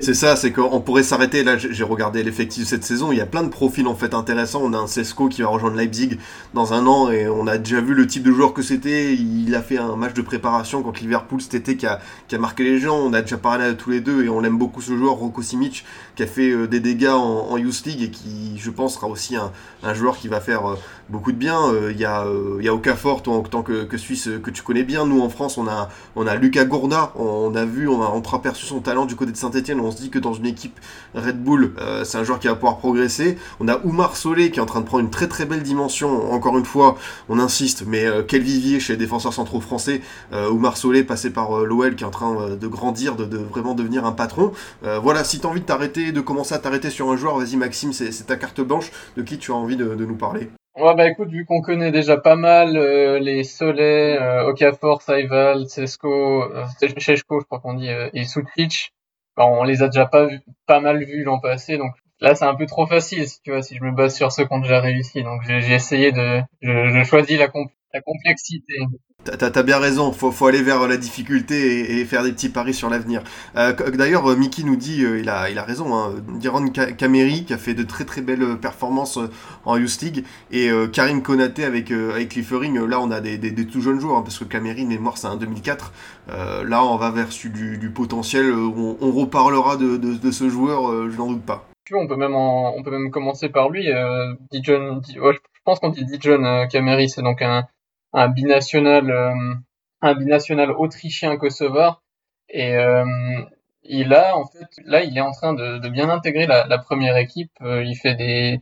[0.00, 1.42] C'est ça, c'est qu'on pourrait s'arrêter.
[1.42, 3.10] Là, j'ai regardé l'effectif cette saison.
[3.10, 4.62] Il y a plein de profils en fait intéressants.
[4.62, 6.18] On a un Cesco qui va rejoindre Leipzig
[6.54, 9.14] dans un an et on a déjà vu le type de joueur que c'était.
[9.14, 12.38] Il a fait un match de préparation contre Liverpool cet été qui a, qui a
[12.38, 12.96] marqué les gens.
[12.98, 15.42] On a déjà parlé à tous les deux et on aime beaucoup ce joueur, Rocco
[15.42, 15.84] Simic,
[16.14, 19.08] qui a fait euh, des dégâts en, en, Youth League et qui, je pense, sera
[19.08, 20.76] aussi un, un joueur qui va faire euh,
[21.08, 21.58] beaucoup de bien.
[21.72, 22.24] Euh, il y a,
[22.58, 25.06] il y a Okafor, toi, en tant que, que Suisse, que tu connais bien.
[25.06, 27.12] Nous, en France, on a, on a Lucas Gourna.
[27.16, 29.80] On, a vu, on a entreaperçu son talent talent du côté de Saint-Etienne.
[29.80, 30.78] On se dit que dans une équipe
[31.14, 31.72] Red Bull,
[32.04, 33.38] c'est un joueur qui va pouvoir progresser.
[33.58, 36.30] On a Oumar Solé qui est en train de prendre une très très belle dimension.
[36.30, 36.98] Encore une fois,
[37.30, 40.02] on insiste, mais quel vivier chez les défenseurs centraux français.
[40.32, 44.12] Oumar Solé passé par l'OL qui est en train de grandir, de, vraiment devenir un
[44.12, 44.52] patron.
[44.82, 47.56] voilà, si tu as envie de t'arrêter, de commencer à t'arrêter sur un joueur, vas-y
[47.56, 48.92] Maxime, c'est ta carte blanche.
[49.16, 50.50] De qui tu as envie de, nous parler?
[50.74, 52.76] Ouais, bah écoute, vu qu'on connaît déjà pas mal
[53.22, 58.92] les Soleil, euh, Okafor, Saival, Cesco, euh, je crois qu'on dit, et Sukic,
[59.36, 60.28] bah, on les a déjà pas,
[60.66, 63.62] pas mal vus l'an passé, donc là c'est un peu trop facile, si tu vois,
[63.62, 65.22] si je me base sur ceux qui ont déjà réussi.
[65.22, 67.48] Donc j'ai essayé de, je, je choisis la,
[67.92, 68.74] la complexité.
[69.24, 72.90] T'as bien raison, faut, faut aller vers la difficulté et, faire des petits paris sur
[72.90, 73.22] l'avenir.
[73.56, 77.44] Euh, D'ailleurs, euh, Mickey nous dit, euh, il, a, il a raison, hein, Diron Kameri
[77.44, 79.30] qui a fait de très très belles performances euh,
[79.64, 83.66] en Youth League et Karim Konaté avec, avec Cliffering, là on a des, des, des
[83.66, 85.92] tout jeunes joueurs, hein, parce que Kameri, mémoire, c'est un 2004.
[86.66, 91.10] là on va vers du, du potentiel, on, on, reparlera de, de, de ce joueur,
[91.10, 91.68] je n'en doute pas.
[91.92, 93.88] On peut même on peut même commencer par lui.
[94.50, 97.64] Dijon, je pense qu'on dit Dijon Kameri, c'est donc un,
[98.12, 99.54] un binational, euh,
[100.00, 102.02] un binational autrichien kosovar.
[102.48, 103.04] Et euh,
[103.84, 107.52] il a en fait, là, il est en train de, bien intégrer la, première équipe.
[107.62, 108.60] Euh, il fait des,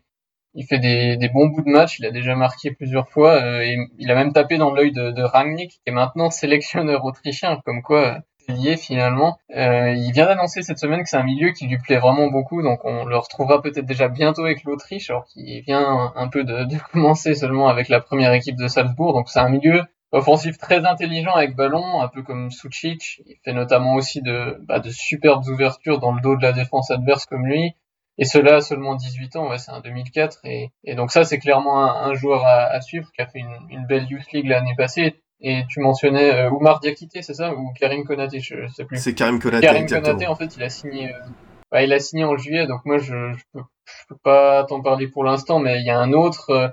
[0.54, 1.98] il fait des, des, bons bouts de match.
[1.98, 3.64] Il a déjà marqué plusieurs fois.
[3.64, 7.60] et il a même tapé dans l'œil de, de Rangnick, qui est maintenant sélectionneur autrichien.
[7.64, 8.20] Comme quoi,
[8.50, 12.62] Euh, il vient d'annoncer cette semaine que c'est un milieu qui lui plaît vraiment beaucoup.
[12.62, 16.66] Donc on le retrouvera peut-être déjà bientôt avec l'Autriche, alors qu'il vient un peu de,
[16.92, 19.12] commencer seulement avec la première équipe de Salzbourg.
[19.12, 19.82] Donc c'est un milieu
[20.12, 23.22] offensif très intelligent avec ballon, un peu comme Sucic.
[23.26, 26.90] Il fait notamment aussi de, bah, de superbes ouvertures dans le dos de la défense
[26.90, 27.74] adverse comme lui.
[28.18, 30.40] Et cela a seulement 18 ans, c'est un 2004.
[30.44, 33.38] Et, donc ça, c'est clairement un, joueur à, à, suivre qui a fait
[33.70, 35.16] une belle Youth League l'année passée.
[35.42, 37.54] Et tu mentionnais euh, Oumar Diakité, c'est ça?
[37.54, 38.98] Ou Karim Konaté, je, sais plus.
[38.98, 41.14] C'est Karim Konaté, Karim Konaté, en fait, il a signé...
[41.14, 41.18] Euh,
[41.82, 45.06] il a signé en juillet, donc moi, je, je, peux, je peux pas t'en parler
[45.06, 46.68] pour l'instant, mais il y a un autre euh,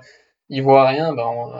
[0.50, 1.52] ivoirien, bah, on,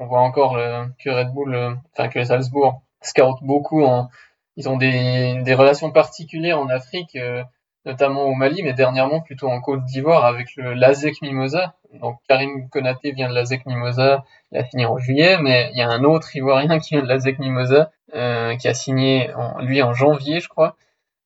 [0.00, 3.84] on voit encore le, que Red Bull, euh, enfin que Salzbourg scout beaucoup.
[3.84, 4.08] En,
[4.56, 7.44] ils ont des, des relations particulières en Afrique, euh,
[7.84, 11.74] notamment au Mali, mais dernièrement plutôt en Côte d'Ivoire avec le Lazek Mimosa.
[11.94, 15.82] Donc Karim Konaté vient de Lazek Mimosa, il a fini en juillet, mais il y
[15.82, 19.82] a un autre Ivoirien qui vient de Lazek Mimosa, euh, qui a signé en, lui
[19.82, 20.76] en janvier, je crois.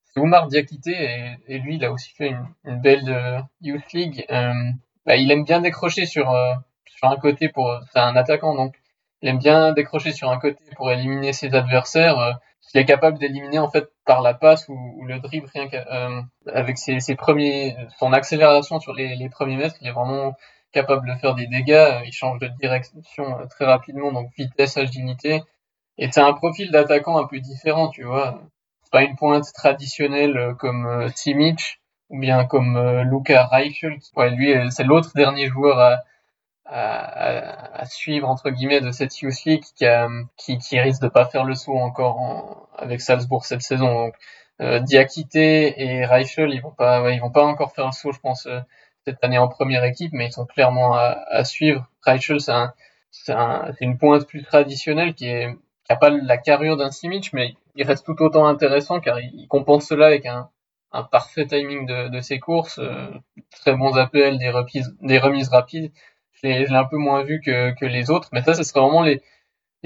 [0.04, 2.34] C'est Oumar Diakité, et, lui, il a aussi fait
[2.64, 4.24] une, belle Youth League.
[5.06, 6.32] Bah, il aime bien décrocher sur
[6.86, 8.76] sur un côté pour, c'est un attaquant donc
[9.22, 12.38] il aime bien décrocher sur un côté pour éliminer ses adversaires.
[12.64, 17.00] Euh, il est capable d'éliminer en fait par la passe ou, le dribble rien euh,
[17.00, 20.34] ses, premiers, son accélération sur les, premiers mètres, il est vraiment
[20.72, 22.02] capable de faire des dégâts.
[22.04, 25.42] Il change de direction euh, très rapidement, donc vitesse, agilité.
[25.98, 28.40] Et c'est un profil d'attaquant un peu différent, tu vois.
[28.82, 33.98] C'est pas une pointe traditionnelle comme Simic ou bien comme Luca Reichel.
[34.16, 36.02] Ouais, lui, c'est l'autre dernier joueur à,
[36.66, 39.84] à, à, suivre entre guillemets de cette Youth League qui,
[40.36, 44.06] qui, qui, risque de pas faire le saut encore en, avec Salzbourg cette saison.
[44.06, 44.14] Donc,
[44.60, 48.12] euh, Diakité et Reichel, ils vont pas, ouais, ils vont pas encore faire le saut,
[48.12, 48.60] je pense, euh,
[49.04, 51.88] cette année en première équipe, mais ils sont clairement à, à suivre.
[52.02, 52.72] Reichel, c'est un,
[53.28, 55.52] un, une pointe plus traditionnelle qui est,
[55.84, 59.46] qui a pas la carrure d'un Simic, mais il reste tout autant intéressant car il,
[59.48, 60.48] compense cela avec un,
[60.92, 63.10] un parfait timing de, de ses courses, euh,
[63.50, 65.92] très bons appels, des remises, des remises rapides
[66.44, 69.20] l'ai un peu moins vu que, les autres, mais ça, ce serait vraiment les,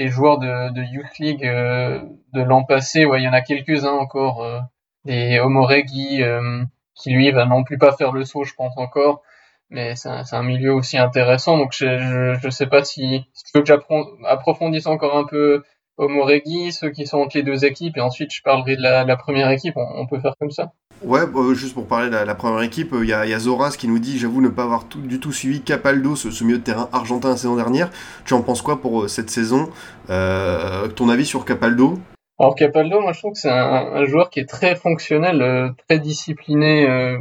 [0.09, 2.01] joueurs de, Youth League euh,
[2.33, 3.01] de l'an passé.
[3.01, 4.61] Il y en a quelques-uns encore, euh,
[5.05, 6.63] des Omoregi, euh,
[6.95, 9.23] qui lui va non plus pas faire le saut, je pense encore.
[9.71, 13.51] Mais c'est un, milieu aussi intéressant, donc je, je, je sais pas si, si tu
[13.55, 15.63] veux que j'approfondisse encore un peu
[15.99, 19.51] Omoregi, ceux qui sont entre les deux équipes, et ensuite je parlerai de la, première
[19.51, 20.73] équipe, on peut faire comme ça.
[21.03, 23.77] Ouais, bah, juste pour parler de la, première équipe, il y, a, y a Zoras
[23.79, 26.65] qui nous dit J'avoue ne pas avoir du tout suivi Capaldo, ce, ce, milieu de
[26.65, 27.91] terrain argentin la saison dernière.
[28.25, 29.71] Tu en penses quoi pour euh, cette saison?
[30.11, 31.99] Euh, Ton avis sur Capaldo?
[32.41, 35.99] Alors, Capaldo, moi je trouve que c'est un, joueur qui est très fonctionnel, euh, très
[35.99, 36.89] discipliné.
[36.89, 37.19] Euh,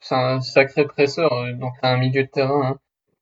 [0.00, 2.70] c'est un sacré presseur, euh, donc un milieu de terrain.
[2.70, 2.78] Hein.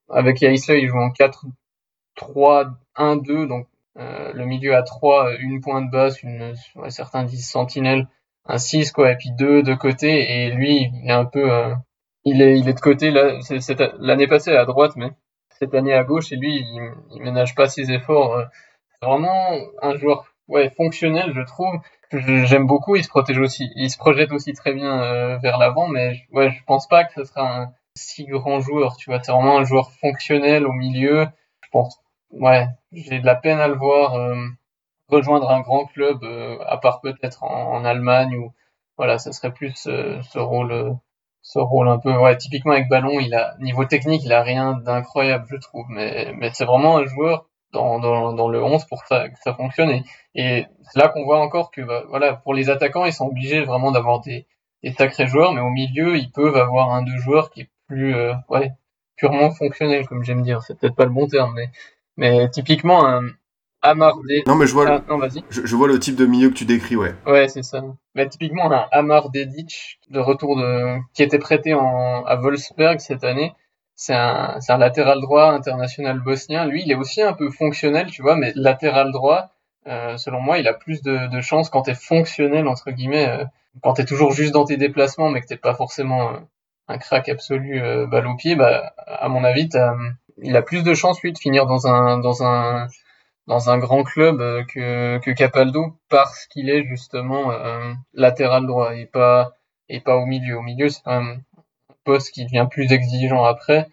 [0.09, 6.55] Avec Yaisla, il joue en 4-3-1-2, donc le milieu à 3, une pointe basse, une,
[6.89, 8.07] certains disent sentinelle
[8.47, 11.75] un 6 quoi et puis deux de côté et lui il est un peu euh,
[12.25, 13.39] il est il est de côté là
[13.99, 15.11] l'année passée à droite mais
[15.59, 18.45] cette année à gauche et lui il, il ménage pas ses efforts euh.
[18.91, 21.79] c'est vraiment un joueur ouais fonctionnel je trouve
[22.11, 25.89] j'aime beaucoup il se protège aussi il se projette aussi très bien euh, vers l'avant
[25.89, 29.33] mais ouais je pense pas que ce sera un si grand joueur tu vois c'est
[29.33, 31.27] vraiment un joueur fonctionnel au milieu
[31.65, 32.01] je pense
[32.33, 34.17] ouais j'ai de la peine à le voir
[35.17, 38.53] rejoindre un grand club, euh, à part peut-être en, Allemagne ou
[38.99, 40.97] voilà, ça serait plus ce rôle,
[41.43, 44.75] ce rôle un peu, ouais, typiquement avec ballon, il a niveau technique, il a rien
[44.75, 47.99] d'incroyable, je trouve, mais mais c'est vraiment un joueur dans,
[48.33, 50.03] dans, le 11 pour ça, que ça fonctionne.
[50.35, 53.65] Et, c'est là qu'on voit encore que bah, voilà, pour les attaquants, ils sont obligés
[53.65, 54.47] vraiment d'avoir des,
[54.99, 58.35] sacrés joueurs, mais au milieu, ils peuvent avoir un deux joueurs qui est plus euh,
[58.49, 58.73] ouais,
[59.17, 60.63] purement fonctionnel, comme j'aime dire.
[60.63, 61.71] C'est peut-être pas le bon terme, mais,
[62.17, 63.23] mais typiquement un
[63.83, 64.17] Amar
[64.47, 65.43] Non, mais je vois, ah, non, vas-y.
[65.51, 67.15] Je, je, vois le type de milieu que tu décris, ouais.
[67.27, 67.83] Ouais, c'est ça.
[68.15, 73.25] Mais typiquement, un Amar Dedic, de retour de, qui était prêté en, à Wolfsberg cette
[73.25, 73.53] année
[73.95, 76.67] c'est un, un, latéral droit international bosnien.
[76.67, 79.51] Lui, il est aussi un peu fonctionnel, tu vois, mais latéral droit,
[79.87, 83.45] euh, selon moi, il a plus de, de chances quand t'es fonctionnel, entre guillemets, euh,
[83.83, 86.39] quand t'es toujours juste dans tes déplacements, mais que t'es pas forcément euh,
[86.89, 89.69] un crack absolu euh, balle au pied, bah, à mon avis,
[90.39, 92.89] il a plus de chances, lui, de finir dans un, dans un,
[93.47, 97.53] dans un grand club euh, que, que Capaldo parce qu'il est justement
[98.15, 99.53] latéral droit et pas,
[99.89, 100.59] et pas au milieu.
[100.59, 101.43] Au milieu, c'est même
[102.05, 103.89] poste qui devient plus exigeant après.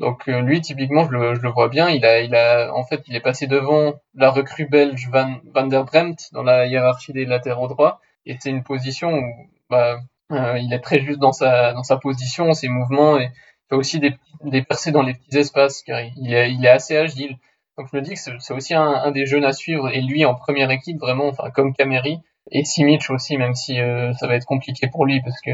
[0.00, 1.88] Donc euh, lui, typiquement, je le, je le, vois bien.
[1.88, 5.66] Il a, il a, en fait, il est passé devant la recrue belge Van, Van
[5.66, 8.00] der Bremt dans la hiérarchie des latéraux droits.
[8.26, 9.24] Et c'est une position où
[9.70, 9.98] bah,
[10.32, 13.76] euh, il est très juste dans sa, dans sa position, ses mouvements, et il fait
[13.76, 17.36] aussi des, des percées dans les petits espaces, car il est, il est assez agile.
[17.76, 19.88] Donc je me dis que c'est aussi un, des jeunes à suivre.
[19.88, 22.20] Et lui, en première équipe, vraiment, enfin comme Cameri
[22.50, 25.50] et Simic aussi, même si euh, ça va être compliqué pour lui parce que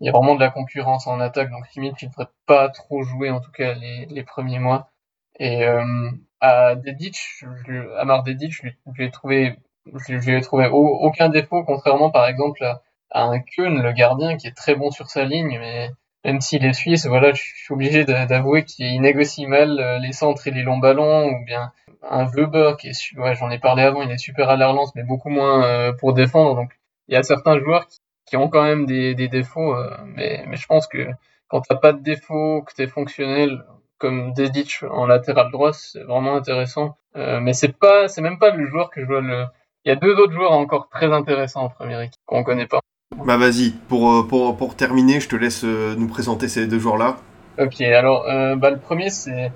[0.00, 2.68] il y a vraiment de la concurrence en attaque, donc limite il ne devrait pas
[2.68, 4.90] trop jouer en tout cas les, les premiers mois.
[5.38, 10.40] Et euh, à Dedic, je, à Mar Dedic, je lui ai trouvé, je lui ai
[10.40, 12.82] trouvé aucun défaut, contrairement par exemple à,
[13.22, 15.90] un Keun, le gardien, qui est très bon sur sa ligne, mais
[16.24, 20.46] même s'il est suisse, voilà, je suis obligé d'avouer qu'il négocie mal euh, les centres
[20.48, 21.72] et les longs ballons, ou bien
[22.02, 24.94] un Weber qui est, ouais, j'en ai parlé avant, il est super à la relance,
[24.94, 26.56] mais beaucoup moins euh, pour défendre.
[26.56, 26.72] Donc,
[27.08, 27.86] il y a certains joueurs
[28.26, 31.06] qui, ont quand même des, défauts, euh, mais, je pense que
[31.48, 33.62] quand t'as pas de défauts, que t'es fonctionnel,
[33.98, 36.96] comme Dedic en latéral droit, c'est vraiment intéressant.
[37.14, 39.46] Mais c'est pas, c'est même pas le joueur que je vois le.
[39.84, 42.80] Il y a deux autres joueurs encore très intéressants en première équipe qu'on connaît pas.
[43.24, 47.16] Bah vas-y, pour, euh, pour, pour terminer, je te laisse nous présenter ces deux joueurs-là.
[47.58, 49.52] Ok, alors euh, bah, le premier c'est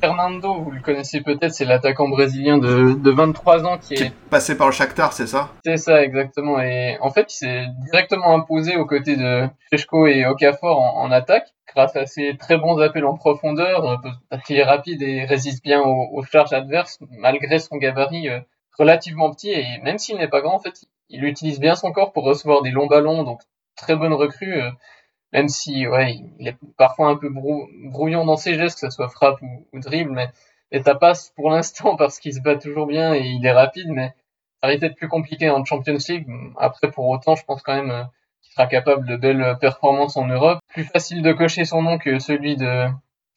[0.00, 4.12] Fernando, vous le connaissez peut-être, c'est l'attaquant brésilien de, de 23 ans qui, qui est...
[4.30, 5.50] passé par le Shakhtar, c'est ça?
[5.64, 6.60] C'est ça, exactement.
[6.60, 11.10] Et en fait, il s'est directement imposé aux côtés de Fresco et Okafor en, en,
[11.10, 15.64] attaque, grâce à ses très bons appels en profondeur, parce qu'il est rapide et résiste
[15.64, 18.40] bien aux, aux, charges adverses, malgré son gabarit euh,
[18.78, 19.50] relativement petit.
[19.50, 22.62] Et même s'il n'est pas grand, en fait, il utilise bien son corps pour recevoir
[22.62, 23.40] des longs ballons, donc
[23.76, 24.60] très bonne recrue.
[24.60, 24.70] Euh,
[25.32, 29.08] même si ouais, il est parfois un peu brouillon dans ses gestes, que ce soit
[29.08, 30.28] frappe ou, dribble, mais,
[30.72, 33.88] et ça passe pour l'instant parce qu'il se bat toujours bien et il est rapide,
[33.90, 34.14] mais
[34.60, 36.26] ça risque d'être plus compliqué en Champions League.
[36.58, 38.04] Après, pour autant, je pense quand même euh,
[38.42, 40.58] qu'il sera capable de belles performances en Europe.
[40.68, 42.86] Plus facile de cocher son nom que celui de,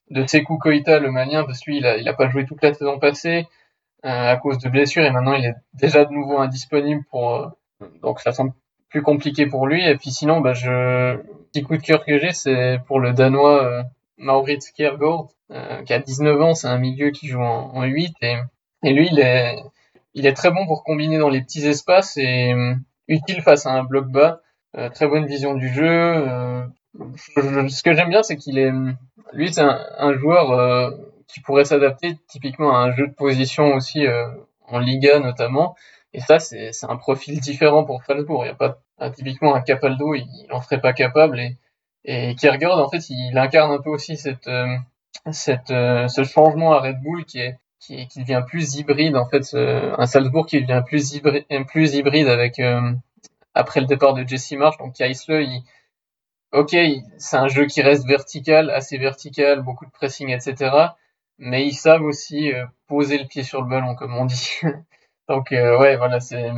[0.10, 3.00] de Sekou Koita, le malien, parce que lui, il a, pas joué toute la saison
[3.00, 3.48] passée
[4.06, 7.52] euh, à cause de blessures et maintenant il est déjà de nouveau indisponible pour,
[8.02, 8.54] donc ça semble
[8.90, 9.88] plus compliqué pour lui.
[9.88, 11.18] Et puis sinon, bah, je,
[11.52, 13.84] petit coup de cœur que j'ai, c'est pour le Danois euh,
[14.18, 18.16] Maurits Kjærgaard, euh, qui a 19 ans, c'est un milieu qui joue en, en 8
[18.22, 18.36] et,
[18.84, 19.58] et lui, il est,
[20.14, 22.74] il est très bon pour combiner dans les petits espaces et euh,
[23.08, 24.42] utile face à un bloc bas.
[24.78, 25.88] Euh, très bonne vision du jeu.
[25.88, 26.66] Euh,
[27.38, 28.72] je, ce que j'aime bien, c'est qu'il est,
[29.34, 30.94] lui, c'est un, un, joueur
[31.28, 34.06] qui pourrait s'adapter typiquement à un jeu de position aussi
[34.68, 35.76] en Liga notamment.
[36.14, 38.44] Et ça, c'est un profil différent pour Salzbourg.
[38.44, 38.80] Il n'y a pas
[39.12, 41.40] typiquement un Capaldo, il n'en serait pas capable.
[41.40, 41.58] Et,
[42.04, 44.76] et Kiergaard, en fait, il incarne un peu aussi cette, euh,
[45.32, 49.16] cette, euh, ce changement à Red Bull qui est qui, qui devient plus hybride.
[49.16, 52.94] En fait, un Salzbourg qui devient plus hybride, plus hybride avec euh,
[53.56, 54.78] après le départ de Jesse Marsh.
[54.78, 55.64] Donc Kaisle, il,
[56.52, 56.76] ok,
[57.18, 60.76] c'est un jeu qui reste vertical, assez vertical, beaucoup de pressing, etc.
[61.40, 62.52] Mais ils savent aussi
[62.86, 64.60] poser le pied sur le ballon, comme on dit.
[65.32, 66.52] Donc euh, ouais, voilà, c'est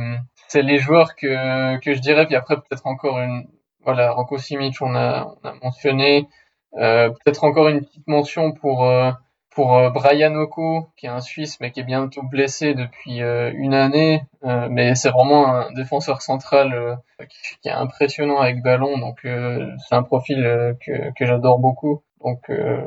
[0.48, 2.26] c'est les joueurs que que je dirais.
[2.26, 3.46] Puis après peut-être encore une
[3.84, 6.28] voilà, Rocco Simic, on a on a mentionné.
[6.76, 9.12] Euh, peut-être encore une petite mention pour euh,
[9.50, 13.74] pour euh, Brian Oko, qui est un Suisse mais qui est bientôt blessé depuis une
[13.74, 14.24] année.
[14.42, 16.98] Mais c'est vraiment un défenseur central
[17.30, 18.98] qui, qui, est impressionnant avec ballon.
[18.98, 20.42] Donc c'est un profil
[20.84, 22.02] que que j'adore beaucoup.
[22.24, 22.80] Donc euh,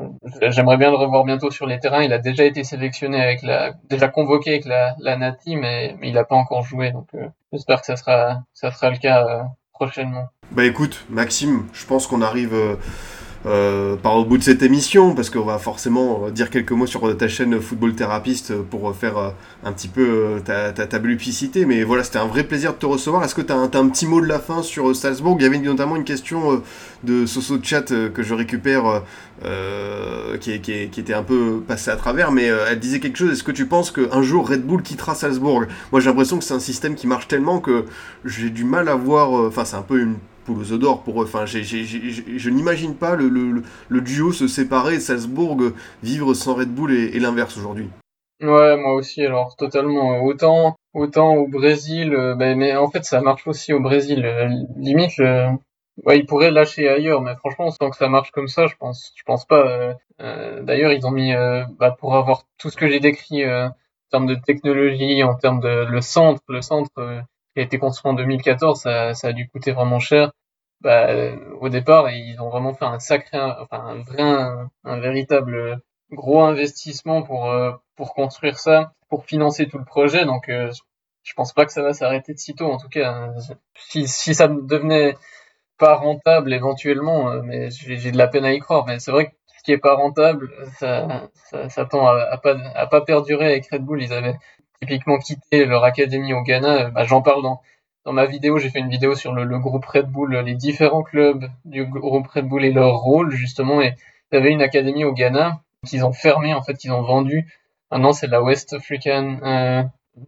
[0.50, 2.02] j'aimerais bien le revoir bientôt sur les terrains.
[2.02, 6.14] Il a déjà été sélectionné avec la, déjà convoqué avec la, la Nati, mais, il
[6.14, 6.90] n'a pas encore joué.
[6.90, 10.26] Donc euh, j'espère que ça sera, ça sera le cas euh, prochainement.
[10.50, 12.54] Bah écoute, Maxime, je pense qu'on arrive
[13.46, 17.16] euh, par au bout de cette émission, parce qu'on va forcément dire quelques mots sur
[17.16, 19.32] ta chaîne Football Therapist pour faire
[19.64, 21.64] un petit peu ta, ta, publicité.
[21.64, 23.22] Mais voilà, c'était un vrai plaisir de te recevoir.
[23.24, 25.36] Est-ce que tu as, un petit mot de la fin sur Salzbourg?
[25.38, 26.62] Il y avait notamment une question
[27.04, 29.02] de Soso Chat que je récupère,
[30.40, 33.32] qui, qui, qui, était un peu passée à travers, mais elle disait quelque chose.
[33.32, 35.64] Est-ce que tu penses qu'un jour Red Bull quittera Salzbourg?
[35.92, 37.84] Moi j'ai l'impression que c'est un système qui marche tellement que
[38.24, 39.30] j'ai du mal à voir.
[39.30, 40.16] Enfin, c'est un peu une
[41.04, 41.26] pour eux.
[41.26, 45.56] Je n'imagine pas le, duo se séparer Salzbourg
[46.02, 47.88] vivre sans Red Bull et, l'inverse aujourd'hui.
[48.40, 50.22] Ouais, moi aussi, alors totalement.
[50.22, 54.24] Autant, autant au Brésil, euh, ben, mais en fait, ça marche aussi au Brésil.
[54.24, 58.68] Euh, limite, ouais, ils pourraient lâcher ailleurs, mais franchement, sans que ça marche comme ça,
[58.68, 59.94] je pense, je pense pas.
[60.20, 61.32] Euh, d'ailleurs, ils ont mis,
[61.78, 63.72] bah, pour avoir tout ce que j'ai décrit en
[64.10, 67.24] termes de technologie, en termes de le centre, le centre
[67.58, 70.30] qui a été construit en 2014, ça, a dû coûter vraiment cher
[70.80, 71.08] bah,
[71.60, 74.22] au départ, ils ont vraiment fait un sacré, enfin un vrai,
[74.84, 75.80] un, véritable
[76.12, 80.24] gros investissement pour euh, pour construire ça, pour financer tout le projet.
[80.24, 80.70] Donc, euh,
[81.24, 82.70] je pense pas que ça va s'arrêter de sitôt.
[82.70, 83.30] En tout cas,
[83.74, 85.16] si si ça devenait
[85.78, 88.86] pas rentable éventuellement, euh, mais j'ai de la peine à y croire.
[88.86, 91.28] Mais c'est vrai que ce qui est pas rentable, ça,
[91.90, 94.02] tend à, à, pas à pas perdurer avec Red Bull.
[94.02, 94.36] Ils avaient
[94.80, 96.90] typiquement quitté leur académie au Ghana.
[96.90, 97.60] Bah, J'en parle dans
[98.04, 101.50] dans ma vidéo, j'ai fait une vidéo sur le, groupe Red Bull, les différents clubs
[101.66, 103.82] du groupe Red Bull et leur rôle justement.
[103.82, 103.96] Et
[104.32, 107.46] il y avait une académie au Ghana qu'ils ont fermé en fait, qu'ils ont vendu.
[107.90, 109.82] Maintenant, c'est la West African euh,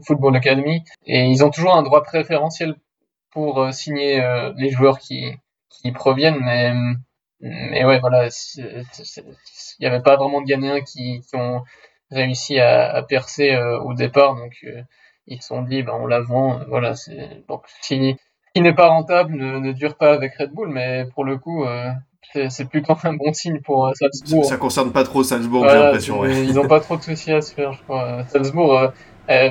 [0.06, 2.74] Football Academy et ils ont toujours un droit préférentiel
[3.30, 5.32] pour euh, signer euh, les joueurs qui
[5.70, 6.74] qui proviennent, mais
[7.40, 8.28] mais ouais, voilà,
[8.58, 8.84] il
[9.80, 11.62] n'y avait pas vraiment de Ghanéens qui, qui ont
[12.10, 14.64] réussi à, à percer au départ, donc
[15.30, 18.16] ils se sont dit, ben, on la vend, euh, voilà, c'est, donc, qui,
[18.54, 21.64] qui n'est pas rentable ne, ne, dure pas avec Red Bull, mais pour le coup,
[21.64, 21.90] euh,
[22.48, 24.44] c'est plutôt un bon signe pour euh, Salzbourg.
[24.44, 26.20] Ça, concerne pas trop Salzbourg, j'ai l'impression.
[26.20, 26.44] Ouais.
[26.44, 28.24] Ils ont pas trop de soucis à se faire, je crois.
[28.28, 28.92] Salzbourg,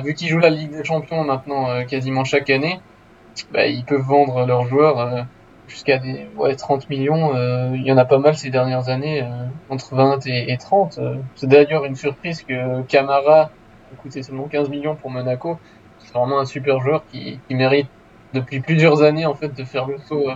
[0.04, 2.78] vu qu'ils jouent la Ligue des Champions maintenant quasiment chaque année,
[3.52, 5.26] bah, ils peuvent vendre leurs joueurs
[5.70, 7.32] jusqu'à des ouais, 30 millions.
[7.74, 9.24] Il y en a pas mal ces dernières années,
[9.70, 11.00] entre 20 et, et 30.
[11.36, 13.50] C'est d'ailleurs une surprise que Camara
[13.96, 15.58] coûté seulement 15 millions pour Monaco.
[15.98, 17.88] C'est vraiment un super joueur qui, qui, mérite
[18.32, 20.34] depuis plusieurs années en fait de faire le saut euh,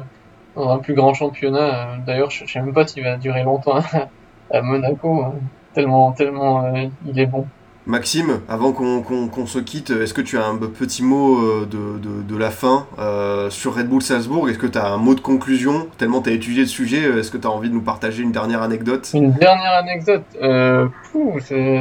[0.57, 1.95] dans un plus grand championnat.
[1.95, 3.79] Euh, d'ailleurs, je, ne sais même pas s'il va durer longtemps
[4.51, 5.29] à, Monaco, euh,
[5.73, 6.73] tellement tellement
[7.07, 7.47] il est bon.
[7.87, 12.37] Maxime, avant qu'on se quitte, est-ce que tu as un petit mot de, de, de
[12.37, 14.49] la fin euh, sur Red Bull Salzbourg?
[14.49, 15.89] Est-ce que tu as un mot de conclusion?
[15.99, 18.33] Tellement tu as étudié le sujet, est-ce que tu as envie de nous partager une
[18.33, 19.11] dernière anecdote?
[19.13, 20.89] Une dernière anecdote euh,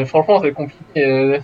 [0.06, 1.40] Franchement, c'est compliqué.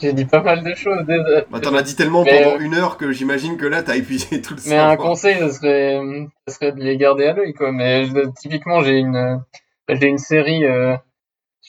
[0.00, 1.04] J'ai dit pas mal de choses.
[1.50, 4.54] Bah, T'en as dit tellement pendant une heure que j'imagine que là, t'as épuisé tout
[4.54, 6.00] le Mais un conseil, ce serait,
[6.46, 7.52] ce serait de les garder à l'œil.
[7.72, 8.06] Mais
[8.38, 9.40] typiquement, j'ai une,
[9.88, 10.96] j'ai une série, euh,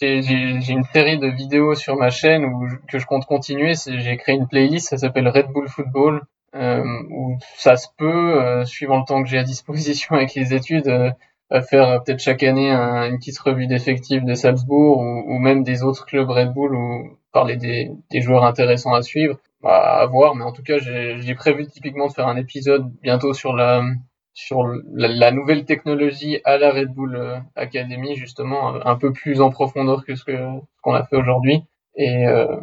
[0.02, 3.74] j'ai une série de vidéos sur ma chaîne où, que je compte continuer.
[3.76, 6.24] J'ai créé une playlist, ça s'appelle Red Bull Football,
[6.56, 10.54] euh, où ça se peut, euh, suivant le temps que j'ai à disposition avec les
[10.54, 11.12] études, euh,
[11.62, 16.06] faire peut-être chaque année une petite revue d'effectifs de Salzbourg ou, ou, même des autres
[16.06, 20.36] clubs Red Bull ou parler des, des joueurs intéressants à suivre, à voir.
[20.36, 23.84] Mais en tout cas, j'ai prévu typiquement de faire un épisode bientôt sur la
[24.40, 24.64] sur
[24.94, 30.06] la, nouvelle technologie à la Red Bull euh, Academy, justement, un peu plus en profondeur
[30.06, 30.24] que ce
[30.82, 31.64] qu'on a fait aujourd'hui.
[31.96, 32.56] Et, euh,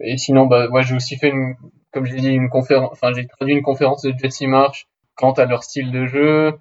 [0.00, 1.54] et sinon, bah, ouais, j'ai aussi fait, une,
[1.92, 4.86] comme j'ai dit, une conférence, enfin, j'ai traduit une conférence de Jesse March
[5.16, 6.58] quant à leur style de jeu,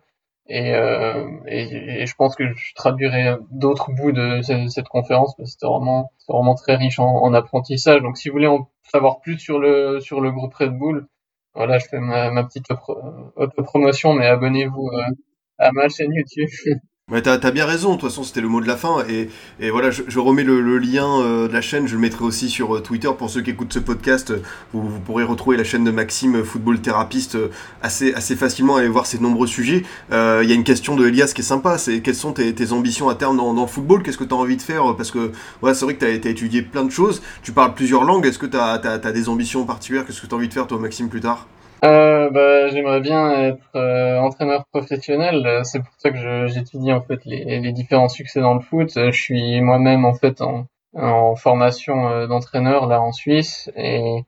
[0.48, 5.50] et, euh, et, et, je pense que je traduirai d'autres bouts de cette, conférence parce
[5.50, 8.02] que c'était vraiment, vraiment très riche en, en, apprentissage.
[8.02, 11.08] Donc si vous voulez en savoir plus sur le, sur le groupe Red Bull,
[11.56, 15.12] voilà, je fais ma, ma petite auto-promotion, mais abonnez-vous euh,
[15.58, 16.50] à ma chaîne YouTube.
[17.12, 19.30] Ouais, t'as as bien raison, de toute façon c'était le mot de la fin, et,
[19.60, 22.76] et voilà, je, remets le, lien euh, de la chaîne, je le mettrai aussi sur
[22.78, 24.34] euh, Twitter pour ceux qui écoutent ce podcast,
[24.74, 27.50] vous, pourrez retrouver la chaîne de Maxime, Football Thérapeute, euh,
[27.84, 29.84] assez, assez facilement, aller voir ses nombreux sujets.
[30.10, 30.16] Il
[30.50, 33.14] y a une question de Elias qui est sympa, c'est quelles sont tes, ambitions à
[33.14, 35.32] terme dans, football, qu'est-ce que t'as envie de faire, parce que
[35.62, 38.40] voilà, c'est vrai que t'as as étudié plein de choses, tu parles plusieurs langues, est-ce
[38.40, 41.10] que t'as as, as, des ambitions particulières, qu'est-ce que t'as envie de faire toi Maxime
[41.10, 41.46] plus tard?
[41.86, 45.62] Euh, bah, J'aimerais bien être euh, entraîneur professionnel.
[45.64, 48.92] C'est pour ça que j'étudie en fait les, les, différents succès dans le foot.
[48.96, 54.24] Je suis moi-même en fait en, en formation euh, d'entraîneur là en Suisse et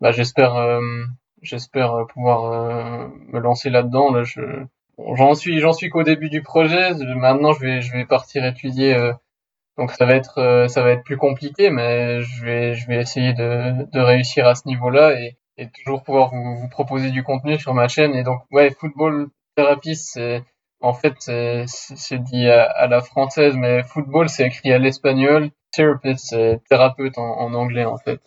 [0.00, 0.80] bah, j'espère euh,
[1.42, 4.12] j'espère pouvoir me lancer là-dedans.
[4.12, 4.40] Là, je
[5.14, 6.92] j'en suis j'en suis qu'au début du projet.
[7.16, 8.96] Maintenant, je vais je vais partir étudier.
[9.78, 13.32] donc ça va être ça va être plus compliqué, mais je vais je vais essayer
[13.34, 17.58] de, de réussir à ce niveau-là et et toujours pouvoir vous, vous, proposer du contenu
[17.58, 18.14] sur ma chaîne.
[18.14, 20.42] Et donc, ouais, Football Therapist, c'est
[20.80, 25.50] En fait, c'est dit à, la française, mais football, c'est écrit à l'espagnol.
[25.72, 28.20] Therapist, c'est thérapeute en, anglais, en fait.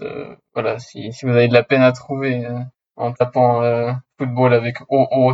[0.53, 2.47] voilà, si, si vous avez de la peine à trouver
[2.95, 3.61] en tapant
[4.17, 5.33] football avec O-O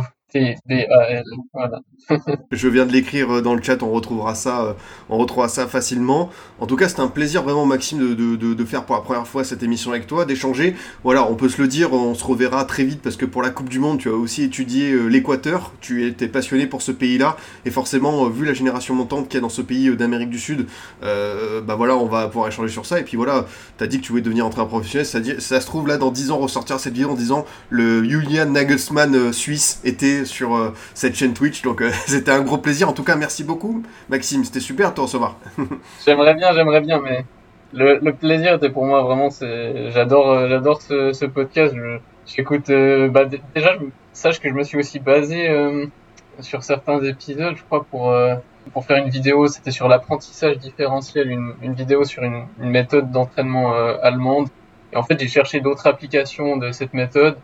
[2.50, 4.72] Je viens de l'écrire euh, dans le chat, on retrouvera ça, euh,
[5.08, 6.30] on retrouvera ça facilement.
[6.60, 9.26] En tout cas, c'est un plaisir vraiment, Maxime, de, de, de, faire pour la première
[9.26, 10.74] fois cette émission avec toi, d'échanger.
[11.04, 13.50] Voilà, on peut se le dire, on se reverra très vite parce que pour la
[13.50, 17.36] Coupe du Monde, tu as aussi étudié euh, l'Équateur, tu étais passionné pour ce pays-là,
[17.64, 20.66] et forcément, vu la génération montante qu'il y a dans ce pays d'Amérique du Sud,
[21.00, 22.98] bah voilà, on va pouvoir échanger sur ça.
[23.00, 23.46] Et puis voilà,
[23.78, 26.10] tu as dit que tu voulais devenir entraîneur professionnel, ça, ça se trouve là dans
[26.10, 31.14] 10 ans ressortir cette vidéo en disant le Julian Nagelsmann suisse était sur euh, cette
[31.14, 31.62] chaîne Twitch.
[31.62, 32.88] Donc euh, c'était un gros plaisir.
[32.88, 34.44] En tout cas, merci beaucoup, Maxime.
[34.44, 35.36] C'était super de te recevoir.
[36.06, 37.24] j'aimerais bien, j'aimerais bien, mais
[37.72, 39.28] le, plaisir était pour moi vraiment.
[39.40, 41.74] J'adore, euh, j'adore ce, podcast.
[42.26, 42.70] j'écoute.
[43.10, 43.24] Bah,
[43.54, 43.76] déjà,
[44.12, 45.48] sache que je me suis aussi basé
[46.40, 48.14] sur certains épisodes, je crois, pour
[48.72, 49.46] pour faire une vidéo.
[49.48, 54.48] C'était sur l'apprentissage différentiel, une, vidéo sur une méthode d'entraînement allemande.
[54.92, 57.36] Et en fait, j'ai cherché d'autres applications de cette méthode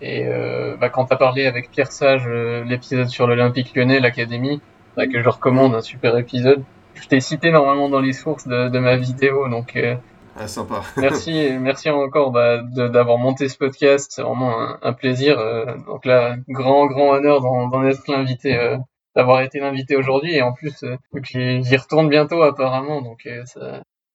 [0.00, 4.00] et euh, bah, quand tu as parlé avec Pierre Sage, euh, l'épisode sur l'Olympique lyonnais,
[4.00, 4.60] l'Académie,
[4.96, 6.62] bah, que je recommande, un super épisode,
[6.94, 9.96] je t'ai cité normalement dans les sources de, de ma vidéo, donc euh,
[10.38, 10.82] ah, sympa.
[10.96, 15.38] merci, merci encore bah, d'avoir monté ce podcast, c'est vraiment un, un plaisir.
[15.38, 18.76] Euh, donc là, grand, grand honneur d'en être l'invité, euh,
[19.14, 20.84] d'avoir été l'invité aujourd'hui, et en plus,
[21.22, 23.26] j'y retourne bientôt apparemment, donc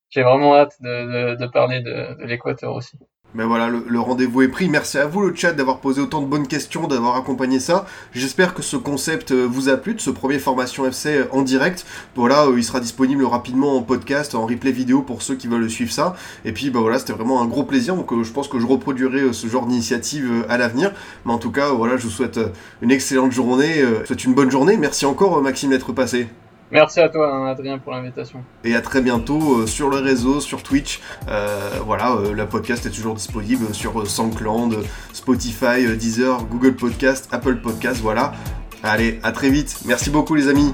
[0.10, 2.98] j'ai vraiment hâte de, de, de parler de, de l'Équateur aussi.
[3.34, 4.68] Mais voilà, le, rendez-vous est pris.
[4.68, 7.86] Merci à vous le chat d'avoir posé autant de bonnes questions, d'avoir accompagné ça.
[8.14, 11.42] J'espère que ce concept euh, vous a plu, de ce premier formation FC euh, en
[11.42, 11.86] direct.
[12.16, 15.70] Voilà, euh, il sera disponible rapidement en podcast, en replay vidéo pour ceux qui veulent
[15.70, 16.16] suivre ça.
[16.44, 17.96] Et puis bah voilà, c'était vraiment un gros plaisir.
[17.96, 20.92] Donc je pense que je reproduirai ce genre d'initiative à l'avenir.
[21.26, 22.40] Mais en tout cas, voilà, je vous souhaite
[22.82, 23.76] une excellente journée.
[23.76, 24.76] Je vous souhaite une bonne journée.
[24.76, 26.28] Merci encore Maxime d'être passé.
[26.72, 28.44] Merci à toi, hein, Adrien, pour l'invitation.
[28.64, 31.02] Et à très bientôt euh, sur le réseau, sur Twitch.
[31.28, 34.78] Euh, voilà, euh, la podcast est toujours disponible sur SoundCloud,
[35.12, 38.00] Spotify, Deezer, Google Podcast, Apple Podcast.
[38.02, 38.34] Voilà.
[38.84, 39.80] Allez, à très vite.
[39.86, 40.74] Merci beaucoup, les amis.